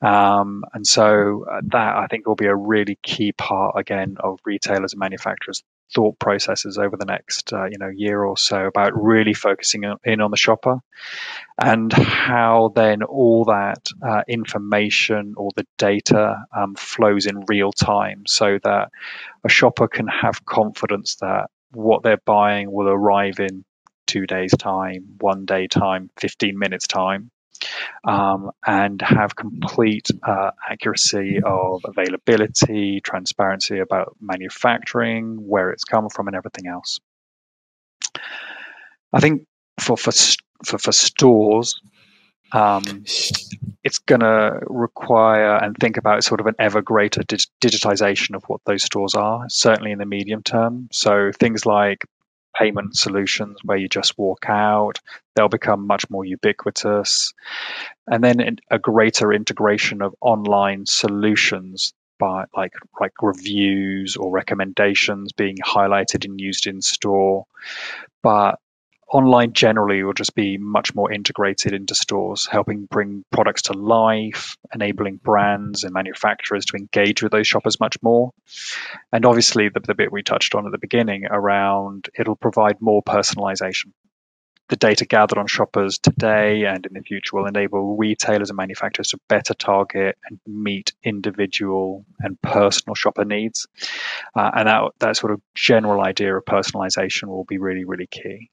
Um, 0.00 0.64
and 0.72 0.86
so 0.86 1.44
uh, 1.50 1.60
that 1.66 1.96
I 1.96 2.06
think 2.06 2.26
will 2.26 2.34
be 2.34 2.46
a 2.46 2.56
really 2.56 2.98
key 3.02 3.32
part 3.32 3.74
again 3.78 4.16
of 4.20 4.38
retailers 4.44 4.94
and 4.94 5.00
manufacturers 5.00 5.62
thought 5.92 6.18
processes 6.18 6.78
over 6.78 6.96
the 6.96 7.04
next 7.04 7.52
uh, 7.52 7.64
you 7.64 7.78
know 7.78 7.88
year 7.88 8.24
or 8.24 8.36
so 8.36 8.66
about 8.66 8.92
really 8.94 9.34
focusing 9.34 9.84
in 10.04 10.20
on 10.20 10.30
the 10.30 10.36
shopper 10.36 10.78
and 11.62 11.92
how 11.92 12.72
then 12.74 13.02
all 13.02 13.44
that 13.44 13.88
uh, 14.02 14.22
information 14.28 15.34
or 15.36 15.50
the 15.56 15.66
data 15.78 16.44
um, 16.56 16.74
flows 16.74 17.26
in 17.26 17.44
real 17.48 17.72
time 17.72 18.24
so 18.26 18.58
that 18.62 18.90
a 19.44 19.48
shopper 19.48 19.88
can 19.88 20.08
have 20.08 20.44
confidence 20.44 21.16
that 21.16 21.48
what 21.72 22.02
they're 22.02 22.22
buying 22.24 22.70
will 22.70 22.88
arrive 22.88 23.38
in 23.40 23.64
two 24.06 24.26
days 24.26 24.52
time 24.58 25.04
one 25.20 25.44
day 25.44 25.66
time 25.66 26.10
15 26.18 26.58
minutes 26.58 26.86
time 26.86 27.30
um, 28.04 28.50
and 28.66 29.00
have 29.02 29.36
complete 29.36 30.10
uh, 30.22 30.50
accuracy 30.68 31.40
of 31.44 31.82
availability, 31.84 33.00
transparency 33.00 33.78
about 33.78 34.16
manufacturing, 34.20 35.36
where 35.46 35.70
it's 35.70 35.84
come 35.84 36.08
from, 36.08 36.28
and 36.28 36.36
everything 36.36 36.66
else. 36.66 37.00
I 39.12 39.20
think 39.20 39.46
for 39.78 39.96
for 39.96 40.12
for, 40.64 40.78
for 40.78 40.92
stores, 40.92 41.80
um, 42.52 42.82
it's 43.84 43.98
going 43.98 44.20
to 44.20 44.60
require 44.66 45.56
and 45.56 45.76
think 45.76 45.96
about 45.96 46.24
sort 46.24 46.40
of 46.40 46.46
an 46.46 46.54
ever 46.58 46.82
greater 46.82 47.22
dig- 47.22 47.40
digitization 47.60 48.34
of 48.34 48.44
what 48.44 48.60
those 48.64 48.82
stores 48.82 49.14
are, 49.14 49.44
certainly 49.48 49.92
in 49.92 49.98
the 49.98 50.06
medium 50.06 50.42
term. 50.42 50.88
So 50.92 51.30
things 51.38 51.66
like 51.66 52.04
payment 52.54 52.96
solutions 52.96 53.58
where 53.64 53.76
you 53.76 53.88
just 53.88 54.16
walk 54.18 54.46
out. 54.48 55.00
They'll 55.34 55.48
become 55.48 55.86
much 55.86 56.08
more 56.10 56.24
ubiquitous. 56.24 57.32
And 58.06 58.22
then 58.22 58.58
a 58.70 58.78
greater 58.78 59.32
integration 59.32 60.02
of 60.02 60.14
online 60.20 60.86
solutions 60.86 61.94
by 62.18 62.44
like 62.56 62.72
like 63.00 63.12
reviews 63.22 64.16
or 64.16 64.30
recommendations 64.30 65.32
being 65.32 65.56
highlighted 65.64 66.24
and 66.24 66.40
used 66.40 66.66
in 66.66 66.80
store. 66.80 67.46
But 68.22 68.58
online 69.14 69.52
generally 69.52 70.02
will 70.02 70.12
just 70.12 70.34
be 70.34 70.58
much 70.58 70.92
more 70.92 71.12
integrated 71.12 71.72
into 71.72 71.94
stores, 71.94 72.48
helping 72.50 72.86
bring 72.86 73.24
products 73.30 73.62
to 73.62 73.72
life, 73.72 74.56
enabling 74.74 75.16
brands 75.18 75.84
and 75.84 75.94
manufacturers 75.94 76.64
to 76.64 76.76
engage 76.76 77.22
with 77.22 77.30
those 77.30 77.46
shoppers 77.46 77.78
much 77.78 77.96
more. 78.02 78.32
And 79.12 79.24
obviously, 79.24 79.68
the, 79.68 79.78
the 79.78 79.94
bit 79.94 80.10
we 80.10 80.24
touched 80.24 80.56
on 80.56 80.66
at 80.66 80.72
the 80.72 80.78
beginning 80.78 81.26
around 81.26 82.08
it'll 82.18 82.34
provide 82.34 82.80
more 82.80 83.04
personalization. 83.04 83.92
The 84.68 84.76
data 84.76 85.04
gathered 85.04 85.38
on 85.38 85.46
shoppers 85.46 85.98
today 85.98 86.64
and 86.64 86.84
in 86.84 86.94
the 86.94 87.02
future 87.02 87.36
will 87.36 87.46
enable 87.46 87.96
retailers 87.96 88.50
and 88.50 88.56
manufacturers 88.56 89.08
to 89.08 89.20
better 89.28 89.54
target 89.54 90.18
and 90.28 90.40
meet 90.46 90.92
individual 91.04 92.04
and 92.18 92.40
personal 92.42 92.96
shopper 92.96 93.24
needs. 93.24 93.68
Uh, 94.34 94.50
and 94.56 94.68
that, 94.68 94.90
that 94.98 95.16
sort 95.18 95.32
of 95.32 95.40
general 95.54 96.02
idea 96.02 96.34
of 96.34 96.44
personalization 96.46 97.28
will 97.28 97.44
be 97.44 97.58
really, 97.58 97.84
really 97.84 98.08
key 98.08 98.50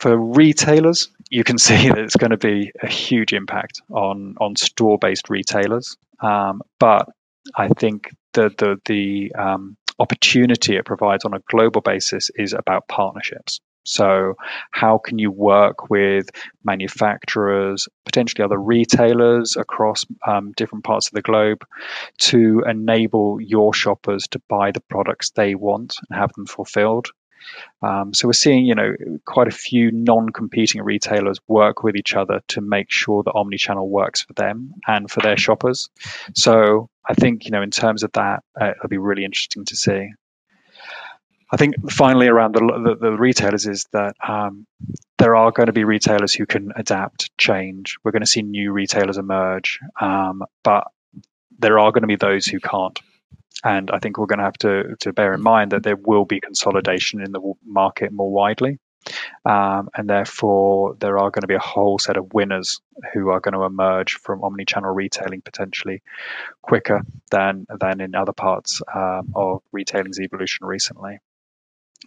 for 0.00 0.16
retailers, 0.16 1.08
you 1.30 1.44
can 1.44 1.58
see 1.68 1.88
that 1.88 1.98
it's 1.98 2.16
going 2.16 2.30
to 2.30 2.36
be 2.36 2.72
a 2.82 2.88
huge 2.88 3.32
impact 3.32 3.82
on 3.90 4.34
on 4.40 4.56
store 4.56 4.98
based 4.98 5.30
retailers. 5.30 5.96
Um, 6.20 6.62
but 6.78 7.08
I 7.56 7.68
think 7.68 8.10
the 8.32 8.50
the 8.58 8.80
the 8.86 9.32
um, 9.38 9.76
opportunity 9.98 10.76
it 10.76 10.84
provides 10.84 11.24
on 11.24 11.34
a 11.34 11.40
global 11.48 11.80
basis 11.80 12.30
is 12.36 12.52
about 12.52 12.88
partnerships. 12.88 13.60
So, 13.84 14.34
how 14.72 14.98
can 14.98 15.18
you 15.18 15.30
work 15.30 15.88
with 15.88 16.28
manufacturers, 16.64 17.88
potentially 18.04 18.44
other 18.44 18.58
retailers 18.58 19.56
across 19.56 20.04
um, 20.26 20.52
different 20.52 20.84
parts 20.84 21.08
of 21.08 21.14
the 21.14 21.22
globe 21.22 21.64
to 22.18 22.62
enable 22.68 23.40
your 23.40 23.72
shoppers 23.72 24.28
to 24.28 24.40
buy 24.48 24.70
the 24.70 24.82
products 24.82 25.30
they 25.30 25.54
want 25.54 25.96
and 26.08 26.18
have 26.18 26.32
them 26.34 26.46
fulfilled? 26.46 27.08
Um, 27.82 28.12
so 28.14 28.28
we're 28.28 28.32
seeing, 28.32 28.66
you 28.66 28.74
know, 28.74 28.94
quite 29.26 29.48
a 29.48 29.52
few 29.52 29.90
non-competing 29.90 30.82
retailers 30.82 31.38
work 31.48 31.82
with 31.82 31.96
each 31.96 32.14
other 32.14 32.40
to 32.48 32.60
make 32.60 32.90
sure 32.90 33.22
that 33.22 33.32
omni-channel 33.34 33.88
works 33.88 34.22
for 34.22 34.32
them 34.34 34.74
and 34.86 35.10
for 35.10 35.20
their 35.20 35.36
shoppers. 35.36 35.88
So 36.34 36.88
I 37.08 37.14
think, 37.14 37.44
you 37.44 37.50
know, 37.50 37.62
in 37.62 37.70
terms 37.70 38.02
of 38.02 38.12
that, 38.12 38.42
uh, 38.60 38.70
it'll 38.70 38.88
be 38.88 38.98
really 38.98 39.24
interesting 39.24 39.64
to 39.66 39.76
see. 39.76 40.10
I 41.52 41.56
think 41.56 41.74
finally 41.90 42.28
around 42.28 42.54
the, 42.54 42.60
the, 42.60 43.10
the 43.10 43.16
retailers 43.16 43.66
is 43.66 43.86
that 43.92 44.14
um, 44.26 44.66
there 45.18 45.34
are 45.34 45.50
going 45.50 45.66
to 45.66 45.72
be 45.72 45.84
retailers 45.84 46.32
who 46.32 46.46
can 46.46 46.72
adapt, 46.76 47.36
change. 47.38 47.96
We're 48.04 48.12
going 48.12 48.22
to 48.22 48.26
see 48.26 48.42
new 48.42 48.72
retailers 48.72 49.18
emerge, 49.18 49.80
um, 50.00 50.44
but 50.62 50.84
there 51.58 51.78
are 51.78 51.90
going 51.90 52.02
to 52.02 52.06
be 52.06 52.16
those 52.16 52.46
who 52.46 52.60
can't. 52.60 52.98
And 53.64 53.90
I 53.90 53.98
think 53.98 54.18
we're 54.18 54.26
going 54.26 54.38
to 54.38 54.44
have 54.44 54.58
to, 54.58 54.96
to 55.00 55.12
bear 55.12 55.34
in 55.34 55.42
mind 55.42 55.72
that 55.72 55.82
there 55.82 55.96
will 55.96 56.24
be 56.24 56.40
consolidation 56.40 57.20
in 57.20 57.32
the 57.32 57.52
market 57.64 58.12
more 58.12 58.30
widely. 58.30 58.78
Um, 59.44 59.88
and 59.96 60.08
therefore, 60.08 60.94
there 61.00 61.18
are 61.18 61.30
going 61.30 61.40
to 61.40 61.46
be 61.46 61.54
a 61.54 61.58
whole 61.58 61.98
set 61.98 62.16
of 62.16 62.32
winners 62.34 62.80
who 63.12 63.30
are 63.30 63.40
going 63.40 63.54
to 63.54 63.64
emerge 63.64 64.14
from 64.14 64.44
omni-channel 64.44 64.90
retailing 64.90 65.40
potentially 65.40 66.02
quicker 66.62 67.00
than 67.30 67.66
than 67.80 68.00
in 68.02 68.14
other 68.14 68.34
parts 68.34 68.82
um, 68.94 69.32
of 69.34 69.62
retailing's 69.72 70.20
evolution 70.20 70.66
recently. 70.66 71.18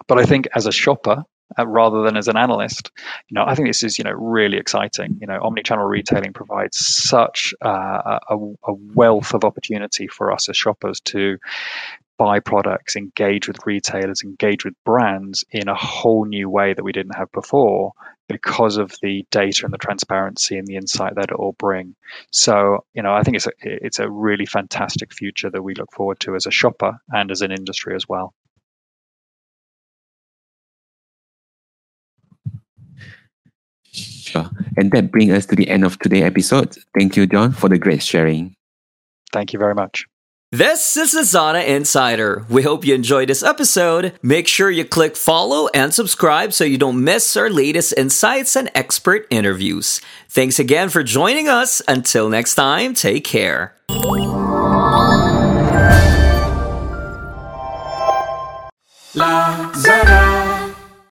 But 0.07 0.19
I 0.19 0.25
think 0.25 0.47
as 0.55 0.67
a 0.67 0.71
shopper, 0.71 1.23
uh, 1.57 1.67
rather 1.67 2.03
than 2.03 2.17
as 2.17 2.27
an 2.27 2.37
analyst, 2.37 2.91
you 3.29 3.35
know, 3.35 3.45
I 3.45 3.55
think 3.55 3.67
this 3.69 3.83
is 3.83 3.97
you 3.97 4.03
know 4.03 4.11
really 4.11 4.57
exciting. 4.57 5.17
You 5.21 5.27
know, 5.27 5.39
omni-channel 5.41 5.85
retailing 5.85 6.33
provides 6.33 6.77
such 6.77 7.53
uh, 7.61 8.19
a, 8.29 8.37
a 8.37 8.73
wealth 8.73 9.33
of 9.33 9.43
opportunity 9.43 10.07
for 10.07 10.31
us 10.31 10.49
as 10.49 10.57
shoppers 10.57 10.99
to 11.01 11.37
buy 12.17 12.39
products, 12.39 12.95
engage 12.95 13.47
with 13.47 13.65
retailers, 13.65 14.21
engage 14.23 14.63
with 14.63 14.75
brands 14.83 15.43
in 15.51 15.67
a 15.67 15.75
whole 15.75 16.25
new 16.25 16.49
way 16.49 16.73
that 16.73 16.83
we 16.83 16.91
didn't 16.91 17.15
have 17.15 17.31
before 17.31 17.93
because 18.27 18.77
of 18.77 18.95
the 19.01 19.25
data 19.31 19.65
and 19.65 19.73
the 19.73 19.77
transparency 19.77 20.57
and 20.57 20.67
the 20.67 20.75
insight 20.75 21.15
that 21.15 21.29
it 21.29 21.35
all 21.35 21.53
bring. 21.53 21.95
So, 22.31 22.85
you 22.93 23.03
know, 23.03 23.13
I 23.13 23.23
think 23.23 23.35
it's 23.35 23.47
a, 23.47 23.51
it's 23.61 23.99
a 23.99 24.09
really 24.09 24.45
fantastic 24.45 25.13
future 25.13 25.49
that 25.49 25.61
we 25.61 25.75
look 25.75 25.91
forward 25.91 26.19
to 26.21 26.35
as 26.35 26.45
a 26.45 26.51
shopper 26.51 26.93
and 27.09 27.31
as 27.31 27.41
an 27.41 27.51
industry 27.51 27.95
as 27.95 28.07
well. 28.07 28.33
Sure. 34.23 34.49
And 34.77 34.91
that 34.91 35.11
brings 35.11 35.33
us 35.33 35.45
to 35.47 35.55
the 35.55 35.69
end 35.69 35.83
of 35.83 35.99
today's 35.99 36.23
episode. 36.23 36.77
Thank 36.97 37.17
you, 37.17 37.27
Jon, 37.27 37.51
for 37.51 37.69
the 37.69 37.77
great 37.77 38.01
sharing. 38.01 38.55
Thank 39.31 39.53
you 39.53 39.59
very 39.59 39.75
much. 39.75 40.05
This 40.51 40.95
is 40.97 41.15
Lazada 41.15 41.65
Insider. 41.65 42.45
We 42.47 42.61
hope 42.61 42.85
you 42.85 42.93
enjoyed 42.93 43.27
this 43.27 43.41
episode. 43.41 44.13
Make 44.21 44.47
sure 44.47 44.69
you 44.69 44.85
click 44.85 45.15
follow 45.15 45.67
and 45.73 45.91
subscribe 45.91 46.53
so 46.53 46.63
you 46.63 46.77
don't 46.77 47.03
miss 47.03 47.35
our 47.35 47.49
latest 47.49 47.95
insights 47.97 48.55
and 48.55 48.69
expert 48.75 49.25
interviews. 49.31 49.99
Thanks 50.29 50.59
again 50.59 50.89
for 50.89 51.01
joining 51.01 51.49
us. 51.49 51.81
Until 51.87 52.29
next 52.29 52.53
time, 52.53 52.93
take 52.93 53.23
care. 53.23 53.73
Lazada. 59.15 60.32